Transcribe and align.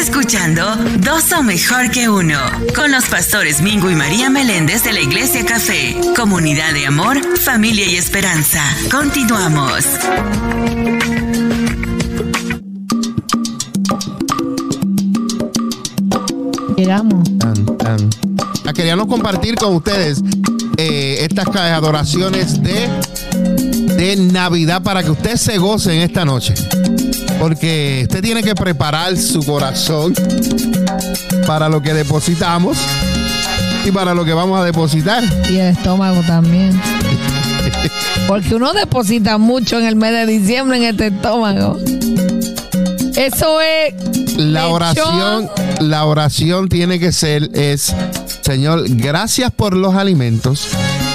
escuchando 0.00 0.64
Dos 1.00 1.30
o 1.32 1.42
Mejor 1.42 1.90
que 1.90 2.08
Uno 2.08 2.38
con 2.74 2.90
los 2.90 3.04
pastores 3.06 3.60
Mingo 3.60 3.90
y 3.90 3.94
María 3.94 4.30
Meléndez 4.30 4.82
de 4.82 4.94
la 4.94 5.00
Iglesia 5.00 5.44
Café, 5.44 5.94
comunidad 6.16 6.72
de 6.72 6.86
amor, 6.86 7.18
familia 7.38 7.84
y 7.84 7.96
esperanza. 7.96 8.62
Continuamos. 8.90 9.84
Llegamos. 16.76 17.28
Ah, 18.66 18.72
queríamos 18.72 19.06
compartir 19.06 19.56
con 19.56 19.74
ustedes 19.74 20.22
eh, 20.78 21.26
estas 21.28 21.46
adoraciones 21.54 22.62
de, 22.62 22.88
de 23.96 24.16
Navidad 24.16 24.82
para 24.82 25.02
que 25.02 25.10
usted 25.10 25.36
se 25.36 25.58
goce 25.58 25.94
en 25.94 26.00
esta 26.00 26.24
noche. 26.24 26.54
Porque 27.40 28.02
usted 28.02 28.22
tiene 28.22 28.42
que 28.42 28.54
preparar 28.54 29.16
su 29.16 29.42
corazón 29.42 30.14
para 31.46 31.70
lo 31.70 31.80
que 31.80 31.94
depositamos 31.94 32.76
y 33.84 33.90
para 33.90 34.12
lo 34.14 34.26
que 34.26 34.34
vamos 34.34 34.60
a 34.60 34.64
depositar. 34.64 35.24
Y 35.48 35.56
el 35.56 35.68
estómago 35.68 36.20
también. 36.26 36.78
Porque 38.28 38.54
uno 38.54 38.74
deposita 38.74 39.38
mucho 39.38 39.78
en 39.78 39.86
el 39.86 39.96
mes 39.96 40.12
de 40.12 40.26
diciembre 40.26 40.76
en 40.76 40.84
este 40.84 41.06
estómago. 41.06 41.78
Eso 43.16 43.60
es. 43.60 43.94
La 44.36 44.68
oración, 44.68 45.48
la 45.80 46.04
oración 46.04 46.68
tiene 46.68 46.98
que 46.98 47.10
ser 47.10 47.50
es, 47.54 47.94
Señor, 48.42 48.84
gracias 48.86 49.50
por 49.50 49.74
los 49.74 49.94
alimentos 49.94 50.68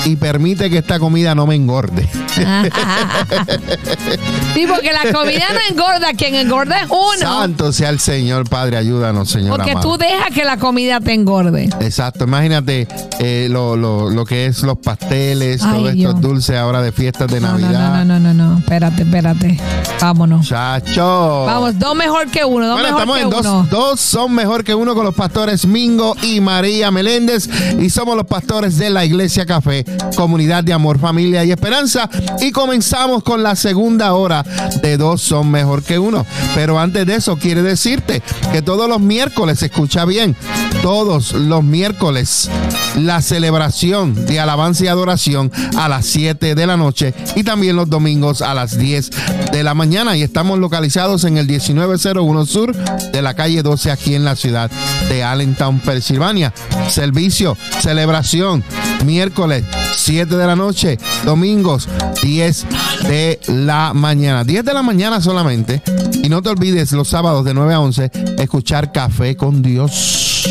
y 0.06 0.16
permite 0.16 0.70
que 0.70 0.80
esta 0.80 1.00
comida 1.00 1.36
no 1.36 1.48
me 1.48 1.56
engorde. 1.56 2.08
sí, 4.56 4.68
porque 4.68 4.92
la 4.92 5.12
comida 5.14 5.46
no 5.54 5.60
engorda, 5.70 6.14
quien 6.14 6.36
engorda 6.36 6.82
es 6.82 6.90
uno. 6.90 7.20
Santo 7.20 7.72
sea 7.72 7.90
el 7.90 8.00
Señor, 8.00 8.50
Padre, 8.50 8.78
ayúdanos, 8.78 9.30
Señor. 9.30 9.58
Porque 9.58 9.76
tú 9.82 9.98
dejas 9.98 10.32
que 10.34 10.44
la 10.44 10.58
comida 10.58 11.00
te 11.00 11.14
engorde. 11.14 11.70
Exacto, 11.82 12.24
imagínate 12.24 12.88
eh, 13.20 13.48
lo, 13.50 13.76
lo, 13.76 14.10
lo, 14.10 14.26
que 14.26 14.46
es 14.48 14.64
los 14.64 14.78
pasteles, 14.78 15.62
todo 15.62 15.90
esto 15.90 16.14
dulce 16.14 16.58
ahora 16.58 16.82
de 16.82 16.92
fiestas 16.92 17.28
de 17.28 17.42
Navidad. 17.42 18.04
No, 18.04 18.06
no, 18.06 18.20
no, 18.20 18.34
no, 18.34 18.50
no, 18.50 18.60
espérate, 18.60 19.04
espérate. 19.04 19.60
Vámonos. 20.00 20.48
Chacho. 20.48 21.46
Vamos, 21.46 21.78
dos 21.80 21.96
mejor 21.96 22.30
que 22.30 22.44
uno, 22.46 22.68
dos 22.68 22.80
bueno, 22.80 22.98
estamos 22.98 23.20
en 23.20 23.30
Dos, 23.30 23.70
dos 23.70 24.00
son 24.00 24.34
mejor 24.34 24.64
que 24.64 24.74
uno 24.74 24.96
con 24.96 25.04
los 25.04 25.16
pastores 25.16 25.66
Mingo 25.66 26.16
y 26.22 26.40
María 26.40 26.92
Meléndez 26.92 27.50
y 27.80 27.90
somos 27.90 28.16
los 28.16 28.26
pastores 28.26 28.78
de 28.78 28.90
la 28.90 29.04
Iglesia 29.04 29.46
Café, 29.46 29.84
comunidad 30.16 30.64
de 30.64 30.74
amor, 30.74 31.00
familia 31.00 31.44
y 31.44 31.52
esperanza 31.52 32.10
y 32.40 32.52
comenzamos 32.52 33.24
con 33.24 33.44
la 33.44 33.56
segunda 33.56 34.14
hora 34.14 34.45
de 34.82 34.98
dos 34.98 35.22
son 35.22 35.52
mejor 35.52 35.84
que 35.84 36.00
uno. 36.00 36.26
Pero 36.54 36.80
antes 36.80 37.06
de 37.06 37.16
eso, 37.16 37.38
quiere 37.38 37.62
decirte 37.62 38.22
que 38.52 38.62
todos 38.62 38.90
los 38.90 39.00
miércoles, 39.00 39.62
escucha 39.64 40.06
bien, 40.06 40.36
todos 40.82 41.34
los 41.34 41.64
miércoles, 41.64 42.50
la 42.96 43.22
celebración 43.22 44.26
de 44.26 44.40
alabanza 44.40 44.86
y 44.86 44.88
adoración 44.88 45.52
a 45.78 45.90
las 45.90 46.06
7 46.06 46.56
de 46.56 46.68
la 46.68 46.78
noche 46.78 47.14
y 47.36 47.44
también 47.44 47.76
los 47.76 47.90
domingos 47.90 48.42
a 48.42 48.54
las 48.54 48.78
10 48.78 49.10
de 49.52 49.64
la 49.64 49.74
mañana. 49.74 50.16
Y 50.16 50.24
estamos 50.24 50.60
localizados 50.60 51.24
en 51.24 51.38
el 51.38 51.48
1901 51.48 52.46
Sur 52.46 52.76
de 52.76 53.22
la 53.22 53.34
calle 53.34 53.64
12 53.64 53.92
aquí 53.92 54.16
en 54.16 54.26
la 54.26 54.36
ciudad 54.36 54.72
de 55.10 55.24
Allentown, 55.24 55.80
Pensilvania. 55.80 56.54
Servicio, 56.90 57.58
celebración, 57.80 58.64
miércoles 59.06 59.64
7 59.96 60.36
de 60.36 60.48
la 60.48 60.56
noche, 60.56 60.98
domingos 61.24 61.88
10 62.22 62.66
de 63.08 63.40
la 63.48 63.94
mañana. 63.94 64.35
10 64.44 64.66
de 64.66 64.74
la 64.74 64.84
mañana 64.84 65.22
solamente. 65.22 65.82
Y 66.24 66.30
no 66.30 66.42
te 66.42 66.50
olvides 66.50 66.92
los 66.92 67.08
sábados 67.08 67.46
de 67.46 67.54
9 67.54 67.74
a 67.74 67.80
11 67.80 68.12
escuchar 68.40 68.92
Café 68.92 69.36
con 69.36 69.62
Dios. 69.62 70.44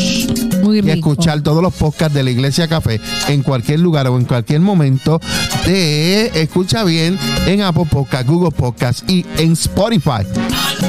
Muy 0.61 0.79
Y 0.79 0.89
escuchar 0.89 1.41
todos 1.41 1.61
los 1.61 1.73
podcasts 1.73 2.13
de 2.13 2.23
la 2.23 2.31
Iglesia 2.31 2.67
Café 2.67 2.99
en 3.27 3.43
cualquier 3.43 3.79
lugar 3.79 4.07
o 4.07 4.17
en 4.17 4.25
cualquier 4.25 4.61
momento 4.61 5.21
de 5.65 6.31
escucha 6.41 6.83
bien 6.83 7.19
en 7.45 7.61
Apple 7.61 7.85
Podcast, 7.89 8.27
Google 8.27 8.51
Podcast 8.51 9.09
y 9.09 9.25
en 9.37 9.53
Spotify. 9.53 10.25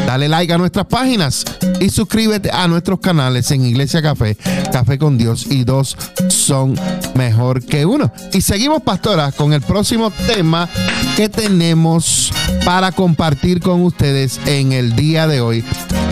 Dale 0.07 0.29
like 0.29 0.53
a 0.53 0.59
nuestras 0.59 0.87
páginas 0.87 1.45
y 1.81 1.91
suscríbete 1.91 2.51
a 2.51 2.67
nuestros 2.69 3.01
canales 3.01 3.51
en 3.51 3.65
Iglesia 3.65 4.03
Café, 4.03 4.37
Café 4.73 4.99
con 4.99 5.19
Dios 5.19 5.47
y 5.51 5.65
dos 5.65 5.97
son 6.29 6.75
mejor 7.15 7.65
que 7.65 7.85
uno. 7.87 8.13
Y 8.33 8.41
seguimos, 8.41 8.83
pastora, 8.83 9.33
con 9.33 9.53
el 9.53 9.61
próximo 9.61 10.11
tema 10.11 10.69
que 11.17 11.29
tenemos 11.29 12.33
para 12.67 12.91
compartir 12.91 13.61
con 13.61 13.83
ustedes 13.85 14.41
en 14.45 14.73
el 14.73 14.97
día 14.97 15.29
de 15.29 15.41
hoy, 15.41 15.63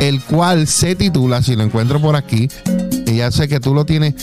el 0.00 0.20
cual 0.22 0.68
se 0.68 0.94
titula, 0.94 1.42
si 1.42 1.56
lo 1.56 1.64
encuentro 1.64 2.00
por 2.00 2.14
aquí, 2.14 2.48
y 3.06 3.16
ya 3.16 3.32
sé 3.32 3.48
que 3.48 3.58
tú 3.58 3.74
lo 3.74 3.84
tienes 3.84 4.14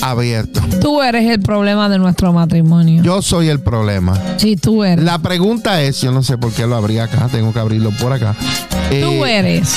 abierto. 0.00 0.62
Tú 0.80 1.02
eres 1.02 1.28
el 1.30 1.40
problema 1.42 1.90
de 1.90 1.98
nuestro 1.98 2.32
matrimonio. 2.32 3.02
Yo 3.02 3.20
soy 3.20 3.50
el 3.50 3.60
problema. 3.60 4.18
Sí, 4.38 4.56
tú 4.56 4.84
eres. 4.84 5.04
La 5.04 5.18
pregunta 5.18 5.82
es, 5.82 6.00
yo 6.00 6.12
no 6.12 6.22
sé 6.22 6.38
por 6.38 6.50
qué 6.52 6.66
lo 6.66 6.76
abrí 6.76 6.98
acá, 6.98 7.28
tengo 7.30 7.52
que 7.52 7.58
abrirlo 7.58 7.90
por 8.00 8.10
acá. 8.10 8.34
Tú 8.88 8.94
Eh, 8.94 9.38
eres. 9.38 9.76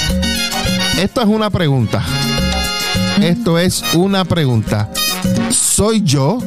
Esto 1.02 1.20
es 1.22 1.28
una 1.28 1.50
pregunta. 1.50 2.02
Esto 3.22 3.60
es 3.60 3.84
una 3.94 4.24
pregunta. 4.24 4.90
¿Soy 5.50 6.02
yo 6.04 6.38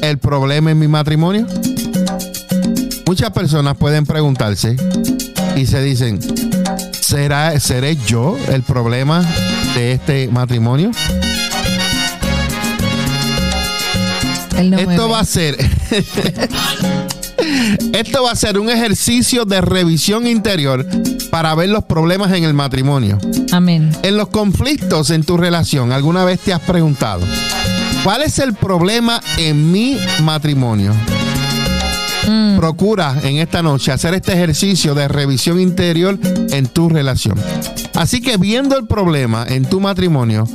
el 0.00 0.18
problema 0.18 0.70
en 0.70 0.78
mi 0.78 0.86
matrimonio? 0.86 1.48
Muchas 3.10 3.30
personas 3.30 3.76
pueden 3.76 4.06
preguntarse 4.06 4.76
y 5.56 5.66
se 5.66 5.82
dicen, 5.82 6.20
¿será, 6.92 7.58
¿seré 7.58 7.96
yo 8.06 8.38
el 8.52 8.62
problema 8.62 9.26
de 9.74 9.94
este 9.94 10.28
matrimonio? 10.28 10.92
No 14.62 14.78
Esto 14.78 15.08
va 15.08 15.18
a 15.18 15.24
ser. 15.24 15.56
Esto 17.92 18.22
va 18.22 18.30
a 18.30 18.36
ser 18.36 18.60
un 18.60 18.70
ejercicio 18.70 19.44
de 19.44 19.60
revisión 19.60 20.28
interior 20.28 20.86
para 21.32 21.52
ver 21.56 21.68
los 21.68 21.82
problemas 21.82 22.30
en 22.30 22.44
el 22.44 22.54
matrimonio. 22.54 23.18
Amén. 23.50 23.90
En 24.04 24.16
los 24.16 24.28
conflictos 24.28 25.10
en 25.10 25.24
tu 25.24 25.36
relación, 25.36 25.90
¿alguna 25.90 26.24
vez 26.24 26.38
te 26.38 26.52
has 26.52 26.60
preguntado 26.60 27.26
cuál 28.04 28.22
es 28.22 28.38
el 28.38 28.54
problema 28.54 29.20
en 29.36 29.72
mi 29.72 29.98
matrimonio? 30.22 30.94
Mm. 32.26 32.56
Procura 32.58 33.16
en 33.22 33.36
esta 33.36 33.62
noche 33.62 33.92
hacer 33.92 34.14
este 34.14 34.32
ejercicio 34.32 34.94
de 34.94 35.08
revisión 35.08 35.60
interior 35.60 36.18
en 36.50 36.66
tu 36.66 36.88
relación. 36.88 37.38
Así 37.94 38.20
que 38.20 38.36
viendo 38.36 38.76
el 38.78 38.86
problema 38.86 39.44
en 39.48 39.64
tu 39.64 39.80
matrimonio, 39.80 40.46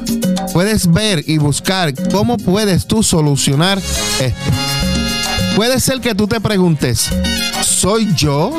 puedes 0.54 0.92
ver 0.92 1.24
y 1.28 1.38
buscar 1.38 1.94
cómo 2.12 2.38
puedes 2.38 2.86
tú 2.86 3.04
solucionar 3.04 3.80
esto. 4.20 4.52
Puede 5.56 5.80
ser 5.80 6.02
que 6.02 6.16
tú 6.16 6.28
te 6.28 6.42
preguntes, 6.42 7.10
¿soy 7.62 8.14
yo 8.16 8.52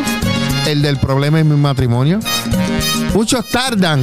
el 0.66 0.82
del 0.82 0.98
problema 0.98 1.40
en 1.40 1.48
mi 1.48 1.56
matrimonio? 1.56 2.20
Muchos 3.14 3.48
tardan 3.48 4.02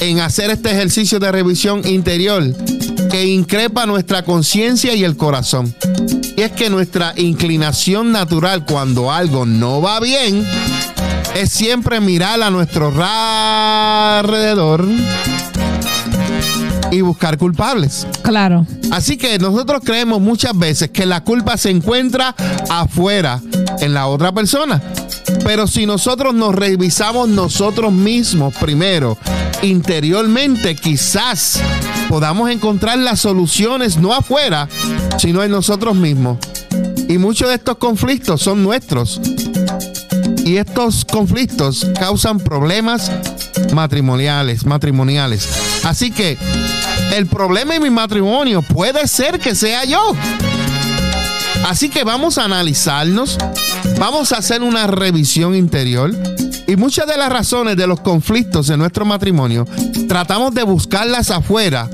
en 0.00 0.20
hacer 0.20 0.50
este 0.50 0.70
ejercicio 0.70 1.18
de 1.18 1.32
revisión 1.32 1.86
interior 1.86 2.44
que 3.10 3.26
increpa 3.26 3.86
nuestra 3.86 4.24
conciencia 4.24 4.94
y 4.94 5.04
el 5.04 5.16
corazón. 5.16 5.74
Y 6.38 6.42
es 6.42 6.52
que 6.52 6.70
nuestra 6.70 7.14
inclinación 7.16 8.12
natural 8.12 8.64
cuando 8.64 9.10
algo 9.10 9.44
no 9.44 9.82
va 9.82 9.98
bien 9.98 10.46
es 11.34 11.50
siempre 11.50 11.98
mirar 11.98 12.40
a 12.40 12.48
nuestro 12.48 12.92
alrededor 12.96 14.86
y 16.92 17.00
buscar 17.00 17.38
culpables. 17.38 18.06
Claro. 18.22 18.64
Así 18.92 19.16
que 19.16 19.36
nosotros 19.40 19.80
creemos 19.84 20.20
muchas 20.20 20.56
veces 20.56 20.90
que 20.90 21.06
la 21.06 21.24
culpa 21.24 21.56
se 21.56 21.70
encuentra 21.70 22.36
afuera, 22.70 23.40
en 23.80 23.92
la 23.92 24.06
otra 24.06 24.30
persona. 24.30 24.80
Pero 25.42 25.66
si 25.66 25.86
nosotros 25.86 26.34
nos 26.34 26.54
revisamos 26.54 27.28
nosotros 27.28 27.92
mismos 27.92 28.54
primero, 28.54 29.18
interiormente, 29.62 30.76
quizás 30.76 31.60
podamos 32.08 32.50
encontrar 32.50 32.98
las 32.98 33.20
soluciones 33.20 33.98
no 33.98 34.12
afuera, 34.14 34.68
sino 35.18 35.42
en 35.42 35.50
nosotros 35.50 35.94
mismos. 35.94 36.38
Y 37.08 37.18
muchos 37.18 37.48
de 37.48 37.56
estos 37.56 37.78
conflictos 37.78 38.42
son 38.42 38.62
nuestros. 38.62 39.20
Y 40.44 40.56
estos 40.56 41.04
conflictos 41.04 41.86
causan 41.98 42.38
problemas 42.38 43.10
matrimoniales, 43.72 44.64
matrimoniales. 44.64 45.48
Así 45.84 46.10
que 46.10 46.38
el 47.14 47.26
problema 47.26 47.74
en 47.74 47.82
mi 47.82 47.90
matrimonio 47.90 48.62
puede 48.62 49.06
ser 49.08 49.38
que 49.38 49.54
sea 49.54 49.84
yo. 49.84 50.14
Así 51.66 51.88
que 51.90 52.04
vamos 52.04 52.38
a 52.38 52.44
analizarnos, 52.44 53.36
vamos 53.98 54.32
a 54.32 54.38
hacer 54.38 54.62
una 54.62 54.86
revisión 54.86 55.54
interior 55.54 56.12
y 56.68 56.76
muchas 56.76 57.06
de 57.06 57.16
las 57.16 57.30
razones 57.30 57.76
de 57.76 57.86
los 57.86 58.00
conflictos 58.00 58.68
en 58.68 58.78
nuestro 58.78 59.06
matrimonio 59.06 59.66
tratamos 60.06 60.54
de 60.54 60.62
buscarlas 60.62 61.30
afuera, 61.30 61.88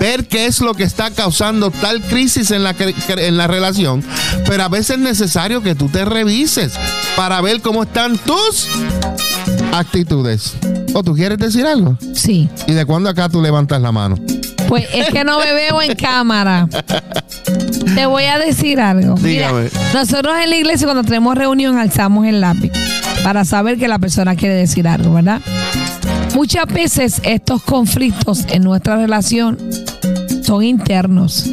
ver 0.00 0.26
qué 0.26 0.46
es 0.46 0.60
lo 0.60 0.74
que 0.74 0.82
está 0.82 1.12
causando 1.12 1.70
tal 1.70 2.02
crisis 2.02 2.50
en 2.50 2.64
la, 2.64 2.74
en 2.78 3.36
la 3.36 3.46
relación, 3.46 4.04
pero 4.44 4.64
a 4.64 4.68
veces 4.68 4.96
es 4.96 4.98
necesario 4.98 5.62
que 5.62 5.76
tú 5.76 5.88
te 5.88 6.04
revises 6.04 6.72
para 7.16 7.40
ver 7.40 7.60
cómo 7.60 7.84
están 7.84 8.18
tus 8.18 8.68
actitudes. 9.72 10.54
¿O 10.94 11.04
tú 11.04 11.14
quieres 11.14 11.38
decir 11.38 11.64
algo? 11.64 11.96
Sí. 12.12 12.48
¿Y 12.66 12.72
de 12.72 12.84
cuándo 12.84 13.08
acá 13.08 13.28
tú 13.28 13.40
levantas 13.40 13.80
la 13.80 13.92
mano? 13.92 14.16
Pues 14.66 14.86
es 14.92 15.10
que 15.10 15.22
no 15.22 15.38
me 15.38 15.52
veo 15.52 15.80
en 15.80 15.94
cámara. 15.94 16.68
Te 17.94 18.06
voy 18.06 18.24
a 18.24 18.38
decir 18.38 18.80
algo. 18.80 19.16
Mira, 19.18 19.48
Dígame. 19.48 19.70
nosotros 19.94 20.34
en 20.42 20.50
la 20.50 20.56
iglesia 20.56 20.86
cuando 20.86 21.04
tenemos 21.04 21.36
reunión 21.36 21.78
alzamos 21.78 22.26
el 22.26 22.40
lápiz 22.40 22.72
para 23.22 23.44
saber 23.44 23.78
que 23.78 23.88
la 23.88 23.98
persona 23.98 24.36
quiere 24.36 24.54
decir 24.54 24.86
algo, 24.88 25.14
¿verdad? 25.14 25.40
Muchas 26.34 26.66
veces 26.66 27.20
estos 27.24 27.62
conflictos 27.62 28.44
en 28.48 28.62
nuestra 28.64 28.96
relación 28.96 29.58
son 30.42 30.62
internos. 30.64 31.44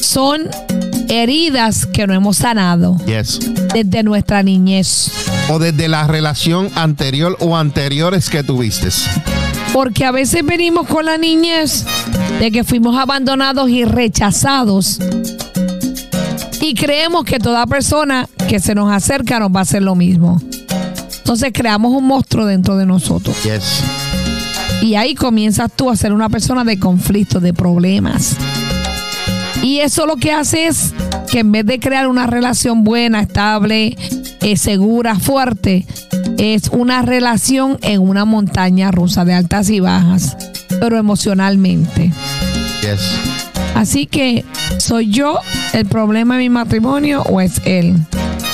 Son 0.00 0.42
heridas 1.08 1.86
que 1.86 2.06
no 2.06 2.14
hemos 2.14 2.38
sanado 2.38 2.96
Yes. 3.06 3.40
desde 3.72 4.02
nuestra 4.02 4.42
niñez. 4.42 5.10
O 5.48 5.58
desde 5.58 5.88
la 5.88 6.06
relación 6.06 6.70
anterior 6.74 7.36
o 7.40 7.56
anteriores 7.56 8.28
que 8.30 8.42
tuviste. 8.42 8.88
Porque 9.72 10.04
a 10.04 10.10
veces 10.10 10.44
venimos 10.44 10.86
con 10.86 11.04
la 11.06 11.18
niñez 11.18 11.84
de 12.40 12.50
que 12.50 12.64
fuimos 12.64 12.96
abandonados 12.96 13.68
y 13.68 13.84
rechazados. 13.84 14.98
Y 16.60 16.74
creemos 16.74 17.24
que 17.24 17.38
toda 17.38 17.66
persona 17.66 18.28
que 18.48 18.60
se 18.60 18.74
nos 18.74 18.90
acerca 18.90 19.38
nos 19.38 19.50
va 19.50 19.60
a 19.60 19.62
hacer 19.62 19.82
lo 19.82 19.94
mismo. 19.94 20.40
Entonces 21.18 21.50
creamos 21.52 21.92
un 21.92 22.06
monstruo 22.06 22.46
dentro 22.46 22.76
de 22.76 22.86
nosotros. 22.86 23.36
Yes. 23.42 23.82
Y 24.82 24.94
ahí 24.94 25.14
comienzas 25.14 25.70
tú 25.74 25.90
a 25.90 25.96
ser 25.96 26.12
una 26.12 26.28
persona 26.28 26.64
de 26.64 26.78
conflictos, 26.78 27.42
de 27.42 27.52
problemas. 27.52 28.36
Y 29.62 29.78
eso 29.80 30.06
lo 30.06 30.16
que 30.16 30.32
hace 30.32 30.66
es 30.66 30.92
que 31.30 31.40
en 31.40 31.50
vez 31.50 31.66
de 31.66 31.80
crear 31.80 32.06
una 32.06 32.26
relación 32.26 32.84
buena, 32.84 33.20
estable, 33.20 33.96
eh, 34.40 34.56
segura, 34.56 35.18
fuerte, 35.18 35.86
es 36.38 36.68
una 36.68 37.02
relación 37.02 37.78
en 37.82 38.00
una 38.00 38.24
montaña 38.24 38.90
rusa 38.90 39.24
de 39.24 39.34
altas 39.34 39.70
y 39.70 39.80
bajas, 39.80 40.36
pero 40.80 40.98
emocionalmente. 40.98 42.12
Yes. 42.82 43.35
Así 43.76 44.06
que, 44.06 44.44
¿soy 44.78 45.10
yo 45.10 45.38
el 45.72 45.86
problema 45.86 46.34
de 46.36 46.40
mi 46.44 46.48
matrimonio 46.50 47.22
o 47.22 47.40
es 47.40 47.60
él? 47.66 47.94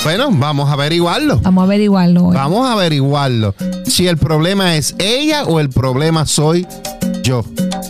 Bueno, 0.03 0.29
vamos 0.31 0.69
a 0.69 0.73
averiguarlo. 0.73 1.39
Vamos 1.39 1.61
a 1.61 1.65
averiguarlo 1.65 2.25
hoy. 2.25 2.35
Vamos 2.35 2.67
a 2.67 2.73
averiguarlo. 2.73 3.55
Si 3.85 4.05
el 4.07 4.17
problema 4.17 4.75
es 4.75 4.95
ella 4.99 5.45
o 5.45 5.61
el 5.61 5.69
problema 5.69 6.25
soy 6.25 6.67
yo. 7.23 7.45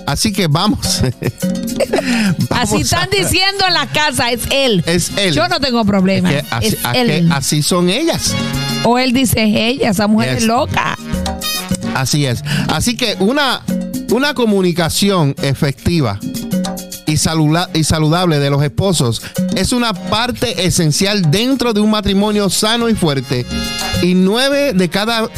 Así 0.05 0.31
que 0.31 0.45
vamos. 0.47 1.01
Así 2.51 2.81
están 2.81 3.07
a- 3.11 3.15
diciendo 3.15 3.65
en 3.67 3.73
la 3.73 3.87
casa, 3.87 4.31
es 4.31 4.41
él. 4.51 4.83
Es 4.85 5.11
él. 5.17 5.33
Yo 5.33 5.47
no 5.47 5.59
tengo 5.59 5.83
problema. 5.85 6.29
Que 6.29 6.43
así, 6.51 6.67
es 6.67 6.77
a 6.85 6.91
que 6.93 7.17
él. 7.17 7.31
así 7.31 7.63
son 7.63 7.89
ellas. 7.89 8.35
O 8.83 8.99
él 8.99 9.11
dice, 9.13 9.43
es 9.43 9.55
ella, 9.75 9.89
esa 9.89 10.07
mujer 10.07 10.33
Yes. 10.35 10.37
es 10.43 10.47
loca. 10.47 10.97
Así 11.95 12.25
es. 12.25 12.43
Así 12.69 12.95
que 12.95 13.15
una, 13.19 13.61
una 14.11 14.33
comunicación 14.33 15.35
efectiva 15.41 16.19
y, 17.13 17.83
saludable 17.83 18.39
de 18.39 18.49
los 18.49 18.63
esposos 18.63 19.21
es 19.55 19.71
una 19.71 19.93
parte 19.93 20.65
esencial 20.65 21.31
dentro 21.31 21.73
de 21.73 21.79
un 21.81 21.91
matrimonio 21.91 22.49
sano 22.49 22.89
y 22.89 22.95
fuerte. 22.95 23.45
Y 24.01 24.15
nueve 24.15 24.73
de 24.73 24.89
cada 24.89 25.29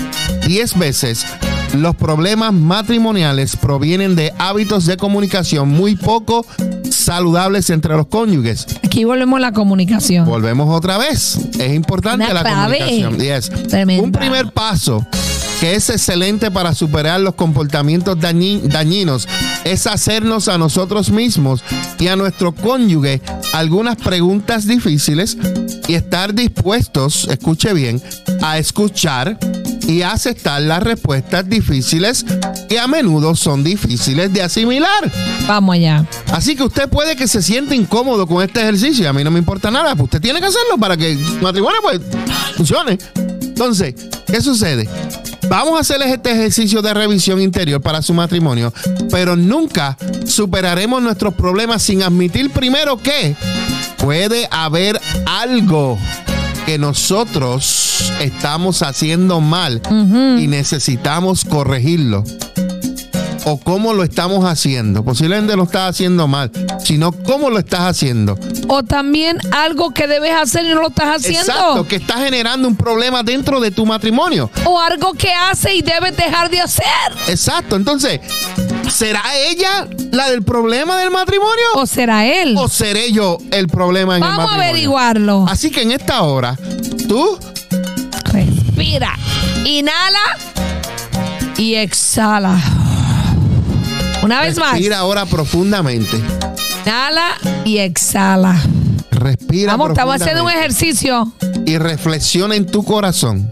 diez 0.47 0.77
veces 0.77 1.25
los 1.73 1.95
problemas 1.95 2.53
matrimoniales 2.53 3.55
provienen 3.55 4.15
de 4.15 4.33
hábitos 4.37 4.85
de 4.85 4.97
comunicación 4.97 5.69
muy 5.69 5.95
poco 5.95 6.45
saludables 6.89 7.69
entre 7.69 7.95
los 7.95 8.07
cónyuges. 8.07 8.65
Aquí 8.83 9.03
volvemos 9.03 9.37
a 9.37 9.41
la 9.41 9.51
comunicación. 9.51 10.25
Volvemos 10.25 10.69
otra 10.75 10.97
vez. 10.97 11.37
Es 11.59 11.73
importante 11.73 12.25
Una 12.25 12.33
la 12.33 12.41
clave. 12.41 12.79
comunicación. 12.79 13.19
Yes. 13.19 13.51
Un 14.01 14.11
primer 14.11 14.51
paso 14.51 15.05
que 15.59 15.75
es 15.75 15.89
excelente 15.89 16.51
para 16.51 16.73
superar 16.75 17.19
los 17.21 17.35
comportamientos 17.35 18.17
dañi- 18.17 18.61
dañinos 18.61 19.27
es 19.63 19.87
hacernos 19.87 20.47
a 20.47 20.57
nosotros 20.57 21.09
mismos 21.09 21.63
y 21.97 22.07
a 22.07 22.15
nuestro 22.15 22.53
cónyuge 22.53 23.21
algunas 23.53 23.95
preguntas 23.95 24.67
difíciles 24.67 25.37
y 25.87 25.93
estar 25.93 26.33
dispuestos, 26.33 27.27
escuche 27.29 27.73
bien, 27.73 28.01
a 28.41 28.57
escuchar 28.57 29.37
y 29.87 30.01
aceptar 30.01 30.61
las 30.63 30.81
respuestas 30.83 31.47
difíciles 31.47 32.25
que 32.67 32.79
a 32.79 32.87
menudo 32.87 33.35
son 33.35 33.63
difíciles 33.63 34.33
de 34.33 34.41
asimilar. 34.41 35.11
Vamos 35.47 35.75
allá. 35.75 36.05
Así 36.31 36.55
que 36.55 36.63
usted 36.63 36.89
puede 36.89 37.15
que 37.15 37.27
se 37.27 37.41
sienta 37.41 37.75
incómodo 37.75 38.25
con 38.27 38.43
este 38.43 38.61
ejercicio. 38.61 39.07
A 39.07 39.13
mí 39.13 39.23
no 39.23 39.29
me 39.31 39.37
importa 39.39 39.69
nada. 39.69 39.93
Pues 39.95 40.05
usted 40.05 40.21
tiene 40.21 40.39
que 40.39 40.47
hacerlo 40.47 40.77
para 40.79 40.97
que 40.97 41.11
el 41.11 41.19
matrimonio 41.41 41.77
pues, 41.83 42.01
funcione. 42.57 42.97
Entonces, 43.15 43.93
¿qué 44.25 44.41
sucede? 44.41 44.89
Vamos 45.49 45.77
a 45.77 45.81
hacer 45.81 46.01
este 46.01 46.31
ejercicio 46.31 46.81
de 46.81 46.93
revisión 46.93 47.41
interior 47.41 47.81
para 47.81 48.01
su 48.01 48.13
matrimonio, 48.13 48.73
pero 49.11 49.35
nunca 49.35 49.97
superaremos 50.25 51.01
nuestros 51.01 51.33
problemas 51.33 51.81
sin 51.83 52.03
admitir 52.03 52.49
primero 52.51 52.97
que 52.97 53.35
puede 53.97 54.47
haber 54.51 54.99
algo 55.25 55.97
que 56.65 56.77
nosotros 56.77 58.11
estamos 58.19 58.81
haciendo 58.81 59.39
mal 59.39 59.81
y 60.39 60.47
necesitamos 60.47 61.45
corregirlo 61.45 62.23
o 63.45 63.57
cómo 63.59 63.93
lo 63.93 64.03
estamos 64.03 64.43
haciendo. 64.45 65.03
Posiblemente 65.03 65.55
lo 65.55 65.63
estás 65.63 65.91
haciendo 65.91 66.27
mal, 66.27 66.51
sino 66.83 67.11
cómo 67.11 67.49
lo 67.49 67.59
estás 67.59 67.81
haciendo. 67.81 68.37
O 68.67 68.83
también 68.83 69.37
algo 69.51 69.91
que 69.91 70.07
debes 70.07 70.33
hacer 70.33 70.65
y 70.65 70.69
no 70.69 70.81
lo 70.81 70.89
estás 70.89 71.17
haciendo. 71.17 71.51
Exacto, 71.51 71.87
que 71.87 71.95
está 71.95 72.15
generando 72.17 72.67
un 72.67 72.75
problema 72.75 73.23
dentro 73.23 73.59
de 73.59 73.71
tu 73.71 73.85
matrimonio. 73.85 74.49
O 74.65 74.79
algo 74.79 75.13
que 75.13 75.31
hace 75.31 75.75
y 75.75 75.81
debes 75.81 76.17
dejar 76.17 76.49
de 76.49 76.59
hacer. 76.61 76.85
Exacto, 77.27 77.75
entonces, 77.75 78.19
¿será 78.91 79.21
ella 79.37 79.87
la 80.11 80.29
del 80.29 80.43
problema 80.43 80.97
del 80.97 81.11
matrimonio? 81.11 81.65
O 81.75 81.85
será 81.85 82.25
él. 82.25 82.55
¿O 82.57 82.67
seré 82.67 83.11
yo 83.11 83.37
el 83.51 83.67
problema 83.67 84.17
en 84.17 84.23
el 84.23 84.29
Vamos 84.29 84.39
a 84.39 84.47
matrimonio? 84.47 84.69
averiguarlo. 84.69 85.45
Así 85.47 85.69
que 85.69 85.83
en 85.83 85.91
esta 85.91 86.23
hora, 86.23 86.57
tú 87.07 87.37
Respira. 88.31 89.17
Inhala 89.65 90.37
y 91.57 91.75
exhala. 91.75 92.59
Una 94.25 94.41
vez 94.41 94.57
más. 94.57 94.71
respira 94.71 94.97
ahora 94.99 95.25
profundamente. 95.25 96.17
Inhala 96.85 97.37
y 97.63 97.77
exhala. 97.77 98.59
Respira 99.11 99.71
Vamos, 99.71 99.89
estamos 99.91 100.15
haciendo 100.15 100.43
un 100.43 100.51
ejercicio. 100.51 101.31
y 101.65 101.77
reflexiona 101.77 102.55
en 102.55 102.65
tu 102.65 102.83
corazón 102.83 103.49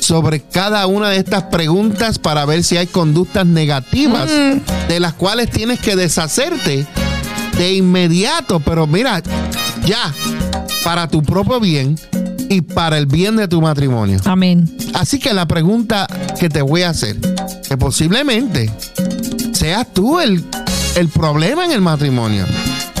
sobre 0.00 0.40
cada 0.40 0.86
una 0.86 1.10
de 1.10 1.18
estas 1.18 1.44
preguntas 1.44 2.18
para 2.18 2.44
ver 2.46 2.64
si 2.64 2.76
hay 2.76 2.86
conductas 2.86 3.46
negativas 3.46 4.28
de 4.88 5.00
las 5.00 5.12
cuales 5.14 5.50
tienes 5.50 5.78
que 5.80 5.94
deshacerte 5.96 6.86
de 7.56 7.72
inmediato. 7.74 8.60
Pero 8.60 8.86
mira, 8.86 9.22
ya, 9.86 10.12
para 10.84 11.06
tu 11.08 11.22
propio 11.22 11.60
bien 11.60 11.98
y 12.48 12.62
para 12.62 12.96
el 12.98 13.06
bien 13.06 13.36
de 13.36 13.46
tu 13.46 13.60
matrimonio. 13.60 14.20
Amén. 14.24 14.74
Así 14.94 15.18
que 15.18 15.32
la 15.34 15.46
pregunta 15.46 16.06
que 16.40 16.48
te 16.48 16.62
voy 16.62 16.82
a 16.82 16.90
hacer, 16.90 17.16
que 17.68 17.76
posiblemente 17.76 18.70
seas 19.68 19.92
tú 19.92 20.18
el, 20.18 20.42
el 20.96 21.08
problema 21.10 21.62
en 21.66 21.72
el 21.72 21.82
matrimonio. 21.82 22.46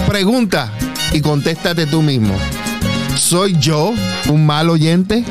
Pregunta 0.06 0.70
y 1.12 1.22
contéstate 1.22 1.86
tú 1.86 2.02
mismo. 2.02 2.36
¿Soy 3.16 3.56
yo 3.58 3.94
un 4.28 4.44
mal 4.44 4.68
oyente? 4.68 5.24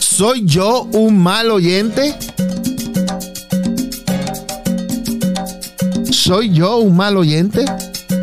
¿Soy 0.00 0.44
yo 0.44 0.88
un 0.92 1.22
mal 1.22 1.52
oyente? 1.52 2.16
¿Soy 6.10 6.50
yo 6.50 6.78
un 6.78 6.96
mal 6.96 7.16
oyente? 7.16 7.64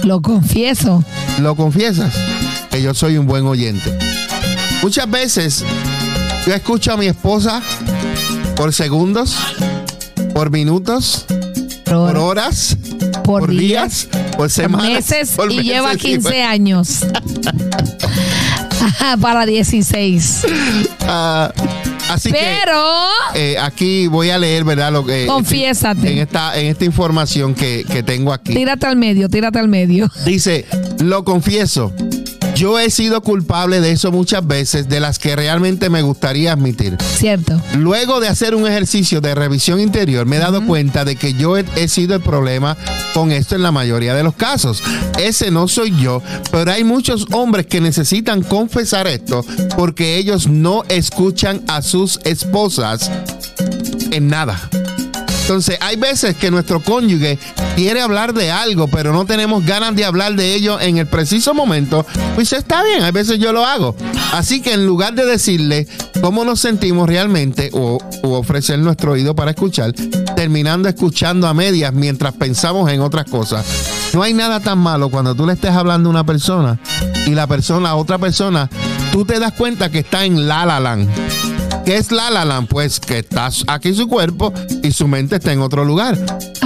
Lo 0.03 0.21
confieso. 0.21 1.01
¿Lo 1.39 1.55
confiesas? 1.55 2.13
Que 2.69 2.81
yo 2.81 2.93
soy 2.93 3.17
un 3.17 3.25
buen 3.25 3.45
oyente. 3.45 3.97
Muchas 4.81 5.09
veces 5.09 5.63
yo 6.45 6.53
escucho 6.53 6.91
a 6.91 6.97
mi 6.97 7.05
esposa 7.05 7.61
por 8.57 8.73
segundos, 8.73 9.37
por 10.35 10.51
minutos, 10.51 11.25
por 11.85 11.85
Por, 11.85 12.17
horas, 12.17 12.75
por 13.23 13.39
por 13.39 13.51
días, 13.51 14.09
días, 14.11 14.35
por 14.35 14.51
semanas, 14.51 14.89
meses 14.89 15.31
por 15.33 15.49
y 15.49 15.55
meses, 15.55 15.71
lleva 15.71 15.93
sí, 15.93 15.99
15 15.99 16.43
años. 16.43 17.05
Para 19.21 19.45
16. 19.45 20.45
Ah, 21.07 21.53
así 22.09 22.31
Pero 22.31 22.83
que 23.31 23.53
eh, 23.53 23.59
aquí 23.59 24.07
voy 24.07 24.29
a 24.29 24.37
leer, 24.37 24.65
¿verdad? 24.65 24.91
Lo 24.91 25.05
que 25.05 25.25
Confiésate. 25.25 26.11
En 26.11 26.17
esta, 26.17 26.59
en 26.59 26.67
esta 26.67 26.83
información 26.83 27.55
que, 27.55 27.85
que 27.89 28.03
tengo 28.03 28.33
aquí. 28.33 28.53
tírate 28.53 28.87
al 28.87 28.97
medio, 28.97 29.29
tírate 29.29 29.59
al 29.59 29.69
medio. 29.69 30.11
Dice, 30.25 30.65
lo 30.99 31.23
confieso, 31.23 31.93
yo 32.55 32.79
he 32.79 32.89
sido 32.89 33.21
culpable 33.21 33.81
de 33.81 33.91
eso 33.91 34.11
muchas 34.11 34.45
veces, 34.45 34.87
de 34.87 34.99
las 34.99 35.19
que 35.19 35.35
realmente 35.35 35.89
me 35.89 36.01
gustaría 36.01 36.53
admitir. 36.53 36.97
Cierto. 37.17 37.61
Luego 37.77 38.19
de 38.19 38.27
hacer 38.27 38.55
un 38.55 38.65
ejercicio 38.65 39.21
de 39.21 39.35
revisión 39.35 39.79
interior, 39.79 40.25
me 40.25 40.37
he 40.37 40.39
dado 40.39 40.65
cuenta 40.65 41.05
de 41.05 41.15
que 41.15 41.33
yo 41.33 41.57
he, 41.57 41.65
he 41.75 41.87
sido 41.87 42.15
el 42.15 42.21
problema 42.21 42.77
con 43.13 43.31
esto 43.31 43.55
en 43.55 43.61
la 43.61 43.71
mayoría 43.71 44.15
de 44.15 44.23
los 44.23 44.35
casos. 44.35 44.81
Ese 45.19 45.51
no 45.51 45.67
soy 45.67 45.95
yo, 45.99 46.21
pero 46.51 46.71
hay 46.71 46.83
muchos 46.83 47.27
hombres 47.31 47.65
que 47.65 47.81
necesitan 47.81 48.41
confesar 48.41 49.07
esto 49.07 49.45
porque 49.77 50.17
ellos 50.17 50.47
no 50.47 50.83
escuchan 50.87 51.61
a 51.67 51.81
sus 51.81 52.19
esposas 52.23 53.11
en 54.11 54.27
nada. 54.27 54.69
Entonces, 55.45 55.77
hay 55.79 55.95
veces 55.95 56.35
que 56.35 56.49
nuestro 56.49 56.79
cónyuge 56.79 57.37
quiere 57.75 58.01
hablar 58.01 58.33
de 58.33 58.49
algo, 58.49 58.87
pero 58.87 59.13
no 59.13 59.25
tenemos 59.27 59.63
ganas 59.63 59.95
de 59.95 60.03
hablar 60.03 60.33
de 60.33 60.55
ello 60.55 60.79
en 60.79 60.97
el 60.97 61.05
preciso 61.05 61.53
momento. 61.53 62.03
Pues 62.33 62.51
está 62.51 62.83
bien, 62.83 63.03
hay 63.03 63.11
veces 63.11 63.37
yo 63.37 63.53
lo 63.53 63.63
hago. 63.63 63.95
Así 64.33 64.59
que 64.59 64.73
en 64.73 64.87
lugar 64.87 65.13
de 65.13 65.23
decirle 65.23 65.87
cómo 66.19 66.45
nos 66.45 66.61
sentimos 66.61 67.07
realmente 67.07 67.69
o, 67.73 67.99
ofrecer 68.23 68.79
nuestro 68.79 69.11
oído 69.11 69.35
para 69.35 69.51
escuchar, 69.51 69.93
terminando 70.35 70.89
escuchando 70.89 71.47
a 71.47 71.53
medias 71.53 71.93
mientras 71.93 72.33
pensamos 72.33 72.91
en 72.91 73.01
otras 73.01 73.29
cosas. 73.29 73.67
No 74.15 74.23
hay 74.23 74.33
nada 74.33 74.61
tan 74.61 74.79
malo 74.79 75.09
cuando 75.09 75.35
tú 75.35 75.45
le 75.45 75.53
estés 75.53 75.75
hablando 75.75 76.09
a 76.09 76.11
una 76.11 76.23
persona 76.25 76.79
y 77.27 77.35
la 77.35 77.45
persona, 77.45 77.91
a 77.91 77.95
otra 77.97 78.17
persona, 78.17 78.67
tú 79.11 79.25
te 79.25 79.39
das 79.39 79.53
cuenta 79.53 79.91
que 79.91 79.99
está 79.99 80.25
en 80.25 80.47
la 80.47 80.65
la 80.65 80.79
land 80.79 81.07
¿Qué 81.85 81.97
es 81.97 82.11
La 82.11 82.31
La? 82.31 82.61
Pues 82.63 82.99
que 82.99 83.19
está 83.19 83.49
aquí 83.67 83.93
su 83.93 84.07
cuerpo 84.07 84.51
y 84.81 84.91
su 84.91 85.07
mente 85.07 85.35
está 85.35 85.53
en 85.53 85.61
otro 85.61 85.85
lugar. 85.85 86.17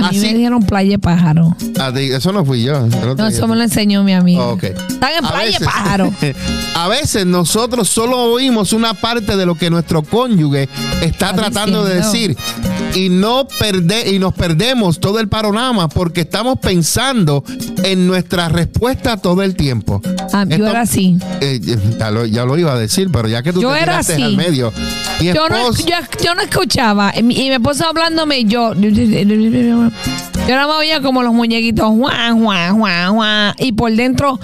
A 0.04 0.12
mí 0.12 0.20
me 0.20 0.34
dijeron 0.34 0.64
playa 0.64 0.98
pájaro. 0.98 1.56
eso 1.96 2.32
no 2.32 2.46
fui 2.46 2.64
yo. 2.64 2.88
No, 3.18 3.28
eso 3.28 3.48
me 3.48 3.56
lo 3.56 3.64
enseñó 3.64 4.04
mi 4.04 4.14
amigo. 4.14 4.58
Están 4.62 5.12
en 5.20 5.26
playa 5.26 5.60
pájaro. 5.60 6.14
a 6.76 6.88
veces 6.88 7.26
nosotros 7.26 7.90
solo 7.90 8.18
oímos 8.18 8.74
una 8.74 8.94
parte 8.94 9.36
de 9.36 9.46
lo 9.46 9.56
que 9.56 9.70
nuestro 9.70 10.02
cónyuge 10.04 10.70
está, 11.02 11.34
tratando 11.34 11.84
de 11.84 11.96
decir 11.96 12.38
y 12.96 13.10
no 13.10 13.48
perde, 13.48 14.10
y 14.10 14.20
nos 14.20 14.34
perdemos 14.34 15.00
todo 15.00 15.20
el 15.20 15.28
panorama 15.28 15.90
porque 15.90 16.22
estamos 16.22 16.60
pensando 16.60 17.44
en 17.84 18.08
nuestra 18.08 18.50
respuesta 18.50 19.18
todo 19.18 19.44
el 19.44 19.56
tiempo. 19.56 20.02
Ah, 20.34 20.46
yo 20.48 20.68
era 20.68 20.82
así. 20.82 21.18
Eh, 21.42 21.60
ya, 21.98 22.12
lo, 22.46 22.58
iba 22.58 22.74
a 22.74 22.80
decir, 22.80 23.10
pero 23.12 23.28
ya 23.28 23.44
que 23.44 23.54
tú 23.54 23.62
yo 23.62 23.74
te 23.74 23.82
era 23.82 24.00
así. 24.00 24.22
al 24.22 24.36
medio 24.36 24.72
yo, 25.22 25.50
no, 25.50 25.72
yo, 26.24 26.36
no 26.36 26.42
escuchaba. 26.42 27.14
Y 27.16 27.24
mi 27.24 27.52
esposa 27.52 27.88
hablándome, 27.90 28.46
yo. 28.46 28.74
Yo 30.48 30.56
me 30.68 30.74
oía 30.74 31.02
como 31.02 31.22
los 31.22 31.34
muñequitos, 31.34 31.88
Juan, 31.90 32.44
Juan, 32.44 32.78
Juan, 32.80 33.14
Juan. 33.14 33.54
Y 33.60 33.72
por 33.74 33.92
dentro 33.92 34.40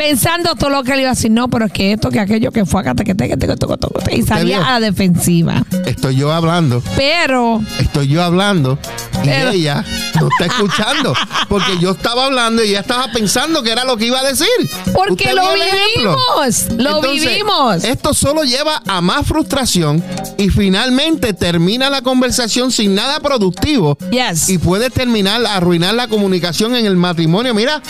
pensando 0.00 0.54
todo 0.54 0.70
lo 0.70 0.82
que 0.82 0.92
le 0.92 1.02
iba 1.02 1.10
a 1.10 1.14
decir, 1.14 1.30
no, 1.30 1.48
pero 1.48 1.66
es 1.66 1.72
que 1.72 1.92
esto, 1.92 2.08
que 2.08 2.20
aquello, 2.20 2.50
que 2.52 2.64
fue 2.64 2.80
acá, 2.80 2.94
que 2.94 3.14
te, 3.14 3.28
que 3.28 3.36
te, 3.36 3.46
que 3.46 4.16
y 4.16 4.22
salía 4.22 4.66
a 4.66 4.80
la 4.80 4.86
defensiva. 4.86 5.62
Estoy 5.84 6.16
yo 6.16 6.32
hablando. 6.32 6.82
Pero. 6.96 7.62
Estoy 7.78 8.08
yo 8.08 8.22
hablando 8.22 8.78
y 9.22 9.28
ella 9.28 9.84
no 10.18 10.28
está 10.28 10.46
escuchando. 10.46 11.12
Porque 11.50 11.78
yo 11.78 11.90
estaba 11.90 12.24
hablando 12.24 12.64
y 12.64 12.70
ella 12.70 12.80
estaba 12.80 13.12
pensando 13.12 13.62
que 13.62 13.72
era 13.72 13.84
lo 13.84 13.98
que 13.98 14.06
iba 14.06 14.20
a 14.20 14.24
decir. 14.24 14.48
Porque 14.94 15.34
lo 15.34 15.52
vivimos. 15.52 16.68
Lo 16.78 17.02
vivimos. 17.02 17.84
Esto 17.84 18.14
solo 18.14 18.44
lleva 18.44 18.82
a 18.86 19.02
más 19.02 19.26
frustración 19.26 20.02
y 20.38 20.48
finalmente 20.48 21.34
termina 21.34 21.90
la 21.90 22.00
conversación 22.00 22.72
sin 22.72 22.94
nada 22.94 23.20
productivo. 23.20 23.98
Yes. 24.10 24.48
Y 24.48 24.56
puede 24.56 24.88
terminar, 24.88 25.44
arruinar 25.44 25.92
la 25.92 26.08
comunicación 26.08 26.74
en 26.74 26.86
el 26.86 26.96
matrimonio. 26.96 27.52
Mira, 27.52 27.82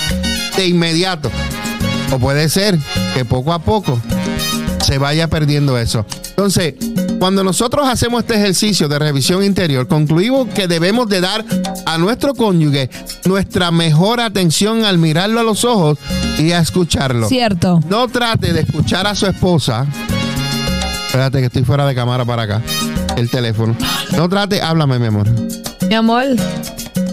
de 0.57 0.67
inmediato. 0.67 1.31
O 2.12 2.19
puede 2.19 2.49
ser 2.49 2.79
que 3.14 3.25
poco 3.25 3.52
a 3.52 3.61
poco 3.61 4.00
se 4.85 4.99
vaya 4.99 5.29
perdiendo 5.29 5.79
eso. 5.79 6.05
Entonces, 6.31 6.75
cuando 7.19 7.45
nosotros 7.45 7.87
hacemos 7.88 8.23
este 8.23 8.35
ejercicio 8.35 8.88
de 8.88 8.99
revisión 8.99 9.45
interior, 9.45 9.87
concluimos 9.87 10.49
que 10.49 10.67
debemos 10.67 11.09
de 11.09 11.21
dar 11.21 11.45
a 11.87 11.99
nuestro 11.99 12.35
cónyuge 12.35 12.90
nuestra 13.26 13.71
mejor 13.71 14.21
atención 14.21 14.85
al 14.85 14.99
mirarlo 14.99 15.40
a 15.40 15.43
los 15.43 15.64
ojos 15.64 15.99
y 16.38 16.52
a 16.52 16.59
escucharlo. 16.59 17.29
Cierto. 17.29 17.81
No 17.88 18.09
trate 18.09 18.52
de 18.52 18.61
escuchar 18.62 19.07
a 19.07 19.14
su 19.14 19.26
esposa. 19.26 19.87
Espérate 21.07 21.40
que 21.40 21.47
estoy 21.47 21.62
fuera 21.62 21.87
de 21.87 21.95
cámara 21.95 22.25
para 22.25 22.43
acá. 22.43 22.62
El 23.17 23.29
teléfono. 23.29 23.76
No 24.17 24.29
trate, 24.29 24.62
háblame, 24.62 24.99
mi 24.99 25.07
amor. 25.07 25.29
Mi 25.88 25.95
amor, 25.95 26.25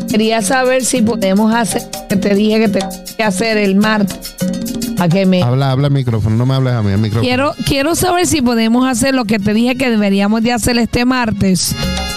quería 0.10 0.42
saber 0.42 0.86
si 0.86 1.02
podemos 1.02 1.54
hacer, 1.54 1.84
que 2.08 2.16
te 2.16 2.34
dije 2.34 2.60
que 2.60 2.68
te 2.70 2.80
que 3.18 3.24
hacer 3.24 3.58
el 3.58 3.76
martes 3.76 4.37
me... 5.26 5.44
Habla, 5.44 5.72
habla 5.72 5.88
el 5.88 5.94
micrófono, 5.94 6.36
no 6.36 6.46
me 6.46 6.56
hables 6.56 6.74
a 6.74 6.82
mí, 6.82 6.92
el 6.92 6.98
micrófono. 6.98 7.22
Quiero, 7.22 7.54
quiero 7.66 7.96
saber 7.96 8.28
si 8.28 8.42
podemos 8.42 8.88
hacer 8.88 9.14
lo 9.14 9.26
que 9.26 9.40
te 9.40 9.54
dije 9.54 9.76
que 9.76 9.90
deberíamos 9.90 10.42
de 10.44 10.54
hacer 10.54 10.78
este 10.78 11.06
martes 11.06 11.76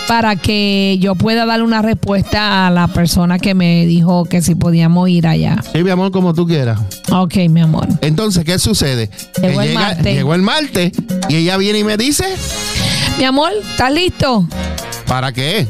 para 0.08 0.34
que 0.34 0.99
yo 1.00 1.14
pueda 1.14 1.46
dar 1.46 1.62
una 1.62 1.82
respuesta 1.82 2.66
a 2.66 2.70
la 2.70 2.88
persona 2.88 3.38
que 3.38 3.54
me 3.54 3.87
dijo 3.87 4.25
que 4.25 4.42
si 4.42 4.54
podíamos 4.54 5.08
ir 5.08 5.26
allá. 5.26 5.62
Sí, 5.72 5.84
mi 5.84 5.90
amor, 5.90 6.10
como 6.10 6.34
tú 6.34 6.46
quieras. 6.46 6.80
Ok, 7.12 7.37
mi 7.49 7.60
amor. 7.60 7.87
Entonces, 8.00 8.44
¿qué 8.44 8.58
sucede? 8.58 9.10
Llegó 9.40 9.60
el 9.60 9.75
martes. 9.75 10.14
Llegó 10.14 10.34
el 10.34 10.42
martes 10.42 10.92
y 11.28 11.37
ella 11.37 11.56
viene 11.58 11.80
y 11.80 11.84
me 11.84 11.96
dice... 11.96 12.25
Mi 13.18 13.25
amor, 13.25 13.52
¿estás 13.70 13.92
listo? 13.92 14.49
¿Para 15.06 15.32
qué? 15.32 15.68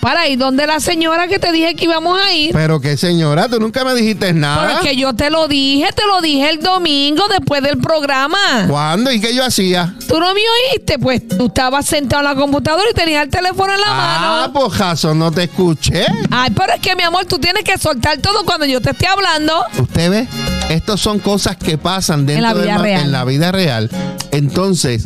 Para 0.00 0.28
ir 0.28 0.38
donde 0.38 0.66
la 0.66 0.80
señora 0.80 1.28
que 1.28 1.38
te 1.38 1.52
dije 1.52 1.74
que 1.74 1.84
íbamos 1.84 2.18
a 2.20 2.32
ir. 2.32 2.52
Pero 2.52 2.80
qué 2.80 2.96
señora, 2.96 3.48
tú 3.48 3.60
nunca 3.60 3.84
me 3.84 3.94
dijiste 3.94 4.32
nada. 4.32 4.74
Porque 4.74 4.96
yo 4.96 5.14
te 5.14 5.30
lo 5.30 5.48
dije, 5.48 5.90
te 5.92 6.06
lo 6.06 6.20
dije 6.20 6.50
el 6.50 6.60
domingo 6.60 7.24
después 7.28 7.62
del 7.62 7.78
programa. 7.78 8.66
¿Cuándo? 8.68 9.10
¿Y 9.10 9.20
qué 9.20 9.34
yo 9.34 9.44
hacía? 9.44 9.94
¿Tú 10.08 10.20
no 10.20 10.34
me 10.34 10.40
oíste? 10.72 10.98
Pues 10.98 11.26
tú 11.26 11.46
estabas 11.46 11.86
sentado 11.86 12.22
en 12.22 12.28
la 12.28 12.40
computadora 12.40 12.84
y 12.90 12.94
tenías 12.94 13.24
el 13.24 13.30
teléfono 13.30 13.72
en 13.72 13.80
la 13.80 13.86
mano. 13.86 14.26
Ah, 14.26 14.50
pues 14.52 15.04
no 15.14 15.30
te 15.30 15.44
escuché. 15.44 16.06
Ay, 16.30 16.50
pero 16.56 16.74
es 16.74 16.80
que 16.80 16.94
mi 16.96 17.02
amor, 17.02 17.24
tú 17.26 17.38
tienes 17.38 17.64
que 17.64 17.76
soltar 17.78 18.18
todo 18.18 18.44
cuando 18.44 18.66
yo 18.66 18.80
te 18.80 18.90
esté 18.90 19.06
hablando. 19.06 19.64
¿Usted 19.78 20.10
ve? 20.10 20.28
Estas 20.68 21.00
son 21.00 21.18
cosas 21.18 21.56
que 21.56 21.78
pasan 21.78 22.26
dentro 22.26 22.48
en 22.48 22.56
la 22.56 22.62
vida, 22.62 22.78
real. 22.78 23.02
En 23.02 23.12
la 23.12 23.24
vida 23.24 23.52
real. 23.52 23.90
Entonces, 24.30 25.04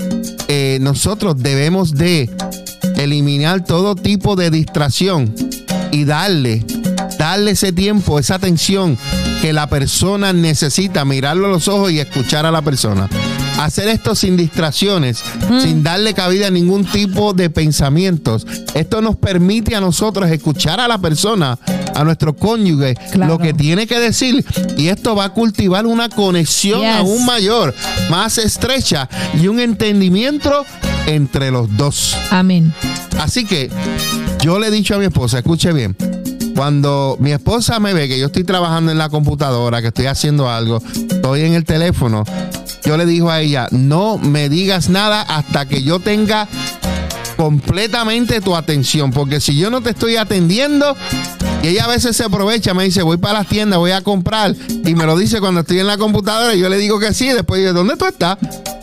eh, 0.48 0.78
nosotros 0.80 1.34
debemos 1.38 1.94
de 1.94 2.30
eliminar 2.98 3.64
todo 3.64 3.94
tipo 3.94 4.36
de 4.36 4.50
distracción 4.50 5.34
y 5.90 6.04
darle, 6.04 6.64
darle 7.18 7.52
ese 7.52 7.72
tiempo, 7.72 8.18
esa 8.18 8.34
atención 8.34 8.98
que 9.40 9.52
la 9.52 9.68
persona 9.68 10.32
necesita, 10.32 11.04
mirarlo 11.04 11.46
a 11.46 11.50
los 11.50 11.68
ojos 11.68 11.92
y 11.92 12.00
escuchar 12.00 12.44
a 12.44 12.50
la 12.50 12.62
persona. 12.62 13.08
Hacer 13.58 13.88
esto 13.88 14.14
sin 14.14 14.36
distracciones, 14.36 15.22
mm. 15.50 15.60
sin 15.60 15.82
darle 15.82 16.14
cabida 16.14 16.46
a 16.46 16.50
ningún 16.50 16.84
tipo 16.84 17.32
de 17.32 17.50
pensamientos. 17.50 18.46
Esto 18.74 19.00
nos 19.02 19.16
permite 19.16 19.74
a 19.74 19.80
nosotros 19.80 20.30
escuchar 20.30 20.78
a 20.78 20.86
la 20.86 20.98
persona, 20.98 21.58
a 21.94 22.04
nuestro 22.04 22.36
cónyuge, 22.36 22.94
lo 23.14 23.38
que 23.38 23.52
tiene 23.54 23.88
que 23.88 23.98
decir. 23.98 24.44
Y 24.76 24.88
esto 24.88 25.16
va 25.16 25.24
a 25.24 25.34
cultivar 25.34 25.86
una 25.86 26.08
conexión 26.08 26.84
aún 26.84 27.26
mayor, 27.26 27.74
más 28.10 28.38
estrecha 28.38 29.08
y 29.40 29.48
un 29.48 29.58
entendimiento 29.58 30.64
entre 31.08 31.50
los 31.50 31.74
dos. 31.76 32.16
Amén. 32.30 32.72
Así 33.18 33.44
que 33.44 33.70
yo 34.40 34.58
le 34.58 34.68
he 34.68 34.70
dicho 34.70 34.94
a 34.94 34.98
mi 34.98 35.06
esposa, 35.06 35.38
escuche 35.38 35.72
bien, 35.72 35.96
cuando 36.54 37.16
mi 37.18 37.32
esposa 37.32 37.80
me 37.80 37.94
ve 37.94 38.08
que 38.08 38.18
yo 38.18 38.26
estoy 38.26 38.44
trabajando 38.44 38.92
en 38.92 38.98
la 38.98 39.08
computadora, 39.08 39.80
que 39.80 39.88
estoy 39.88 40.06
haciendo 40.06 40.50
algo, 40.50 40.82
estoy 41.10 41.42
en 41.42 41.54
el 41.54 41.64
teléfono, 41.64 42.24
yo 42.84 42.96
le 42.96 43.06
digo 43.06 43.30
a 43.30 43.40
ella, 43.40 43.68
no 43.70 44.18
me 44.18 44.48
digas 44.48 44.88
nada 44.88 45.22
hasta 45.22 45.66
que 45.66 45.82
yo 45.82 45.98
tenga 45.98 46.46
completamente 47.36 48.40
tu 48.40 48.54
atención, 48.54 49.10
porque 49.10 49.40
si 49.40 49.56
yo 49.56 49.70
no 49.70 49.80
te 49.80 49.90
estoy 49.90 50.16
atendiendo, 50.16 50.96
y 51.62 51.68
ella 51.68 51.84
a 51.84 51.88
veces 51.88 52.16
se 52.16 52.24
aprovecha, 52.24 52.74
me 52.74 52.84
dice, 52.84 53.02
voy 53.02 53.16
para 53.16 53.40
las 53.40 53.48
tiendas, 53.48 53.78
voy 53.78 53.92
a 53.92 54.02
comprar, 54.02 54.54
y 54.68 54.94
me 54.94 55.06
lo 55.06 55.16
dice 55.16 55.40
cuando 55.40 55.60
estoy 55.60 55.78
en 55.78 55.86
la 55.86 55.96
computadora, 55.96 56.54
y 56.54 56.60
yo 56.60 56.68
le 56.68 56.76
digo 56.76 56.98
que 56.98 57.14
sí, 57.14 57.28
después 57.28 57.60
digo, 57.60 57.72
¿dónde 57.72 57.96
tú 57.96 58.06
estás? 58.06 58.38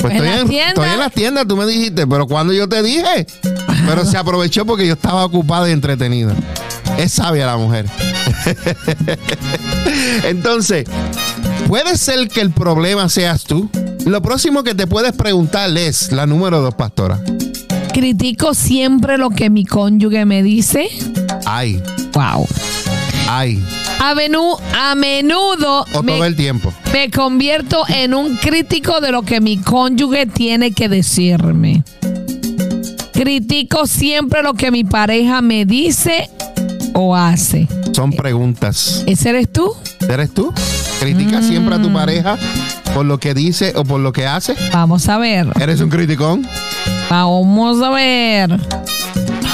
Pues 0.10 0.22
estoy, 0.22 0.58
en, 0.60 0.68
estoy 0.68 0.90
en 0.90 1.00
las 1.00 1.12
tiendas, 1.12 1.48
tú 1.48 1.58
me 1.58 1.66
dijiste, 1.66 2.06
pero 2.06 2.28
cuando 2.28 2.54
yo 2.54 2.70
te 2.70 2.84
dije, 2.84 3.26
pero 3.88 4.06
se 4.06 4.18
aprovechó 4.18 4.66
porque 4.66 4.86
yo 4.86 4.94
estaba 4.94 5.26
ocupada 5.26 5.68
y 5.70 5.72
entretenida. 5.72 6.34
Es 6.98 7.14
sabia 7.14 7.46
la 7.46 7.58
mujer. 7.58 7.88
Entonces, 10.24 10.86
puede 11.68 11.98
ser 11.98 12.28
que 12.28 12.42
el 12.42 12.52
problema 12.52 13.10
seas 13.10 13.44
tú. 13.44 13.70
Lo 14.06 14.22
próximo 14.22 14.64
que 14.64 14.76
te 14.76 14.86
puedes 14.86 15.14
preguntar 15.14 15.76
es 15.76 16.12
la 16.12 16.26
número 16.28 16.62
dos, 16.62 16.76
pastora. 16.76 17.20
Critico 17.94 18.54
siempre 18.54 19.18
lo 19.18 19.30
que 19.32 19.50
mi 19.50 19.66
cónyuge 19.66 20.26
me 20.26 20.44
dice. 20.44 20.88
Ay. 21.46 21.82
Wow. 22.14 22.48
Ay. 23.28 23.66
A, 24.00 24.12
a 24.12 24.96
menudo. 24.96 25.86
O 25.94 26.04
todo 26.04 26.26
el 26.26 26.36
tiempo. 26.36 26.74
Me 26.94 27.10
convierto 27.10 27.84
en 27.88 28.14
un 28.14 28.38
crítico 28.38 29.02
de 29.02 29.12
lo 29.12 29.24
que 29.24 29.42
mi 29.42 29.58
cónyuge 29.58 30.26
tiene 30.26 30.72
que 30.72 30.90
decirme. 30.90 31.84
Critico 33.14 33.88
siempre 33.88 34.44
lo 34.44 34.54
que 34.54 34.72
mi 34.72 34.84
pareja 34.84 35.42
me 35.42 35.66
dice 35.66 36.30
o 36.94 37.16
hace. 37.16 37.68
Son 37.94 38.12
preguntas. 38.12 39.04
¿Ese 39.08 39.30
eres 39.30 39.52
tú? 39.52 39.74
¿Eres 40.10 40.34
tú? 40.34 40.54
¿Critica 41.00 41.42
siempre 41.42 41.76
a 41.76 41.82
tu 41.82 41.90
mm. 41.90 41.94
pareja 41.94 42.38
por 42.94 43.06
lo 43.06 43.20
que 43.20 43.34
dice 43.34 43.74
o 43.76 43.84
por 43.84 44.00
lo 44.00 44.14
que 44.14 44.26
hace? 44.26 44.56
Vamos 44.72 45.08
a 45.10 45.18
ver. 45.18 45.48
¿Eres 45.60 45.82
un 45.82 45.90
criticón? 45.90 46.48
Vamos 47.10 47.82
a 47.82 47.90
ver. 47.90 48.60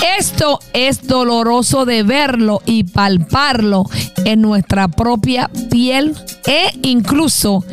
Esto 0.02 0.60
es 0.74 1.08
doloroso 1.08 1.86
de 1.86 2.04
verlo 2.04 2.62
y 2.66 2.84
palparlo 2.84 3.86
en 4.26 4.42
nuestra 4.42 4.88
propia 4.88 5.50
piel 5.70 6.16
e 6.46 6.72
incluso 6.82 7.64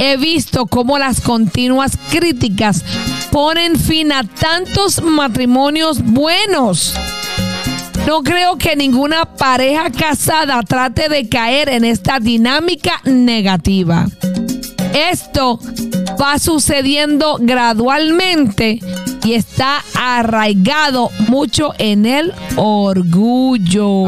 he 0.00 0.16
visto 0.16 0.66
cómo 0.66 0.98
las 0.98 1.20
continuas 1.20 1.92
críticas 2.10 2.84
ponen 3.30 3.78
fin 3.78 4.12
a 4.12 4.24
tantos 4.24 5.02
matrimonios 5.02 6.02
buenos. 6.02 6.94
No 8.06 8.22
creo 8.22 8.56
que 8.56 8.74
ninguna 8.74 9.36
pareja 9.36 9.90
casada 9.90 10.62
trate 10.62 11.08
de 11.08 11.28
caer 11.28 11.68
en 11.68 11.84
esta 11.84 12.18
dinámica 12.20 13.00
negativa. 13.04 14.06
Esto 14.94 15.60
va 16.20 16.38
sucediendo 16.38 17.36
gradualmente 17.40 18.80
y 19.28 19.34
está 19.34 19.84
arraigado 19.94 21.10
mucho 21.28 21.74
en 21.76 22.06
el 22.06 22.32
orgullo. 22.56 24.04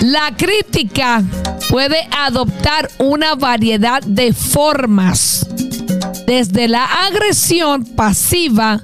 La 0.00 0.34
crítica 0.36 1.22
puede 1.70 2.08
adoptar 2.10 2.90
una 2.98 3.36
variedad 3.36 4.02
de 4.02 4.32
formas, 4.32 5.46
desde 6.26 6.66
la 6.66 6.84
agresión 6.84 7.84
pasiva 7.84 8.82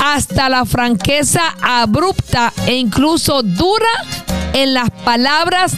hasta 0.00 0.48
la 0.48 0.64
franqueza 0.64 1.42
abrupta 1.62 2.52
e 2.66 2.74
incluso 2.74 3.44
dura 3.44 3.86
en 4.54 4.74
las 4.74 4.90
palabras, 5.04 5.72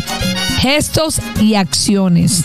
gestos 0.61 1.21
y 1.39 1.55
acciones. 1.55 2.45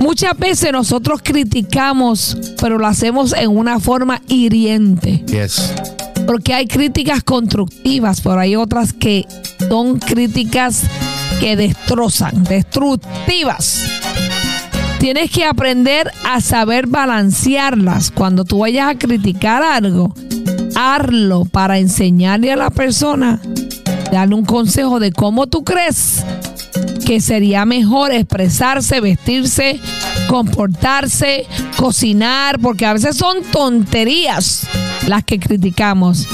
Muchas 0.00 0.36
veces 0.38 0.72
nosotros 0.72 1.20
criticamos, 1.22 2.36
pero 2.58 2.78
lo 2.78 2.86
hacemos 2.86 3.34
en 3.34 3.54
una 3.54 3.78
forma 3.78 4.22
hiriente. 4.28 5.22
Yes. 5.26 5.74
Porque 6.26 6.54
hay 6.54 6.66
críticas 6.66 7.22
constructivas, 7.22 8.22
pero 8.22 8.40
hay 8.40 8.56
otras 8.56 8.94
que 8.94 9.26
son 9.68 9.98
críticas 9.98 10.84
que 11.38 11.54
destrozan, 11.54 12.44
destructivas. 12.44 13.84
Tienes 14.98 15.30
que 15.30 15.44
aprender 15.44 16.10
a 16.26 16.40
saber 16.40 16.86
balancearlas. 16.86 18.10
Cuando 18.10 18.44
tú 18.44 18.60
vayas 18.60 18.88
a 18.88 18.98
criticar 18.98 19.62
algo, 19.62 20.14
hazlo 20.76 21.44
para 21.44 21.78
enseñarle 21.78 22.52
a 22.52 22.56
la 22.56 22.70
persona, 22.70 23.38
darle 24.10 24.34
un 24.34 24.46
consejo 24.46 24.98
de 24.98 25.12
cómo 25.12 25.46
tú 25.46 25.62
crees 25.62 26.24
que 27.10 27.20
sería 27.20 27.64
mejor 27.64 28.12
expresarse, 28.12 29.00
vestirse, 29.00 29.80
comportarse, 30.28 31.44
cocinar, 31.76 32.60
porque 32.60 32.86
a 32.86 32.92
veces 32.92 33.16
son 33.16 33.38
tonterías 33.50 34.68
las 35.08 35.24
que 35.24 35.40
criticamos. 35.40 36.28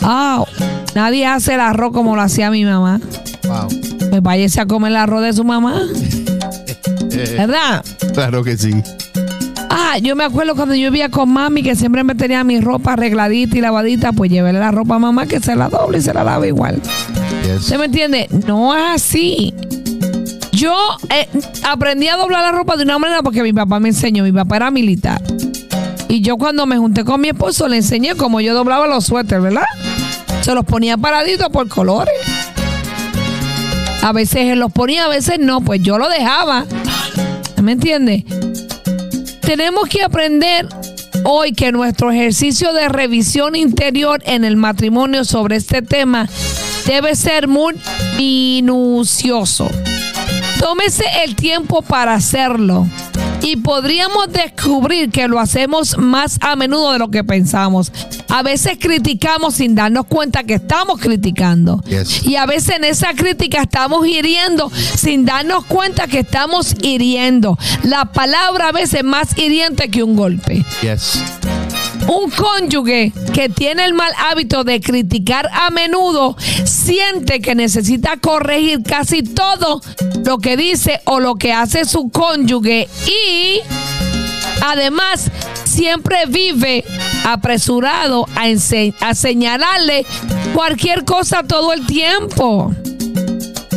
Ah, 0.00 0.46
nadie 0.94 1.26
hace 1.26 1.56
el 1.56 1.60
arroz 1.60 1.92
como 1.92 2.16
lo 2.16 2.22
hacía 2.22 2.50
mi 2.50 2.64
mamá. 2.64 3.02
Wow. 3.44 3.68
Me 4.10 4.20
váyase 4.20 4.62
a 4.62 4.64
comer 4.64 4.92
el 4.92 4.96
arroz 4.96 5.24
de 5.24 5.34
su 5.34 5.44
mamá. 5.44 5.82
¿Verdad? 7.36 7.84
Claro 8.14 8.42
que 8.42 8.56
sí. 8.56 8.72
Ah, 9.68 9.98
yo 9.98 10.16
me 10.16 10.24
acuerdo 10.24 10.56
cuando 10.56 10.74
yo 10.74 10.90
vivía 10.90 11.10
con 11.10 11.28
mami 11.28 11.62
que 11.62 11.76
siempre 11.76 12.02
me 12.02 12.14
tenía 12.14 12.44
mi 12.44 12.62
ropa 12.62 12.94
arregladita 12.94 13.58
y 13.58 13.60
lavadita, 13.60 14.14
pues 14.14 14.30
llevé 14.30 14.54
la 14.54 14.70
ropa 14.70 14.94
a 14.94 14.98
mamá 14.98 15.26
que 15.26 15.38
se 15.38 15.54
la 15.54 15.68
doble 15.68 15.98
y 15.98 16.00
se 16.00 16.14
la 16.14 16.24
lava 16.24 16.46
igual. 16.46 16.80
Yes. 17.44 17.60
¿Usted 17.60 17.78
me 17.78 17.84
entiende? 17.84 18.26
No 18.46 18.74
es 18.74 18.84
así. 18.94 19.54
Yo 20.58 20.74
eh, 21.10 21.28
aprendí 21.62 22.08
a 22.08 22.16
doblar 22.16 22.42
la 22.42 22.50
ropa 22.50 22.76
de 22.76 22.82
una 22.82 22.98
manera 22.98 23.22
porque 23.22 23.44
mi 23.44 23.52
papá 23.52 23.78
me 23.78 23.90
enseñó. 23.90 24.24
Mi 24.24 24.32
papá 24.32 24.56
era 24.56 24.72
militar. 24.72 25.22
Y 26.08 26.20
yo 26.20 26.36
cuando 26.36 26.66
me 26.66 26.76
junté 26.76 27.04
con 27.04 27.20
mi 27.20 27.28
esposo 27.28 27.68
le 27.68 27.76
enseñé 27.76 28.16
cómo 28.16 28.40
yo 28.40 28.54
doblaba 28.54 28.88
los 28.88 29.04
suéteres, 29.04 29.44
¿verdad? 29.44 29.66
Se 30.40 30.52
los 30.54 30.64
ponía 30.64 30.96
paraditos 30.96 31.48
por 31.50 31.68
colores. 31.68 32.12
A 34.02 34.12
veces 34.12 34.46
él 34.46 34.58
los 34.58 34.72
ponía, 34.72 35.04
a 35.04 35.08
veces 35.08 35.38
no, 35.38 35.60
pues 35.60 35.80
yo 35.80 35.96
lo 35.96 36.08
dejaba. 36.08 36.66
¿Me 37.62 37.72
entiende? 37.72 38.24
Tenemos 39.42 39.88
que 39.88 40.02
aprender 40.02 40.66
hoy 41.22 41.52
que 41.52 41.70
nuestro 41.70 42.10
ejercicio 42.10 42.72
de 42.72 42.88
revisión 42.88 43.54
interior 43.54 44.20
en 44.24 44.44
el 44.44 44.56
matrimonio 44.56 45.24
sobre 45.24 45.54
este 45.54 45.82
tema 45.82 46.28
debe 46.84 47.14
ser 47.14 47.46
muy 47.46 47.76
minucioso. 48.16 49.70
Tómese 50.58 51.04
el 51.24 51.36
tiempo 51.36 51.82
para 51.82 52.14
hacerlo 52.14 52.86
y 53.42 53.56
podríamos 53.56 54.30
descubrir 54.32 55.10
que 55.10 55.28
lo 55.28 55.38
hacemos 55.38 55.96
más 55.96 56.38
a 56.40 56.56
menudo 56.56 56.92
de 56.92 56.98
lo 56.98 57.10
que 57.10 57.24
pensamos. 57.24 57.92
A 58.28 58.42
veces 58.42 58.76
criticamos 58.78 59.54
sin 59.54 59.74
darnos 59.74 60.06
cuenta 60.06 60.42
que 60.42 60.54
estamos 60.54 61.00
criticando. 61.00 61.82
Yes. 61.84 62.24
Y 62.24 62.36
a 62.36 62.46
veces 62.46 62.76
en 62.76 62.84
esa 62.84 63.14
crítica 63.14 63.62
estamos 63.62 64.06
hiriendo 64.06 64.70
sin 64.96 65.24
darnos 65.24 65.64
cuenta 65.64 66.06
que 66.06 66.20
estamos 66.20 66.74
hiriendo. 66.82 67.58
La 67.84 68.06
palabra 68.06 68.68
a 68.68 68.72
veces 68.72 68.94
es 68.94 69.04
más 69.04 69.36
hiriente 69.38 69.88
que 69.88 70.02
un 70.02 70.16
golpe. 70.16 70.64
Yes. 70.82 71.22
Un 72.08 72.30
cónyuge 72.30 73.12
que 73.34 73.50
tiene 73.50 73.84
el 73.84 73.92
mal 73.92 74.10
hábito 74.16 74.64
de 74.64 74.80
criticar 74.80 75.46
a 75.52 75.70
menudo 75.70 76.36
siente 76.64 77.40
que 77.40 77.54
necesita 77.54 78.16
corregir 78.16 78.82
casi 78.82 79.22
todo 79.22 79.82
lo 80.24 80.38
que 80.38 80.56
dice 80.56 81.02
o 81.04 81.20
lo 81.20 81.34
que 81.34 81.52
hace 81.52 81.84
su 81.84 82.08
cónyuge 82.08 82.88
y 83.06 83.60
además 84.64 85.30
siempre 85.64 86.24
vive 86.26 86.82
apresurado 87.24 88.26
a, 88.34 89.14
señalarle 89.14 90.06
cualquier 90.54 91.04
cosa 91.04 91.42
todo 91.42 91.74
el 91.74 91.84
tiempo. 91.84 92.74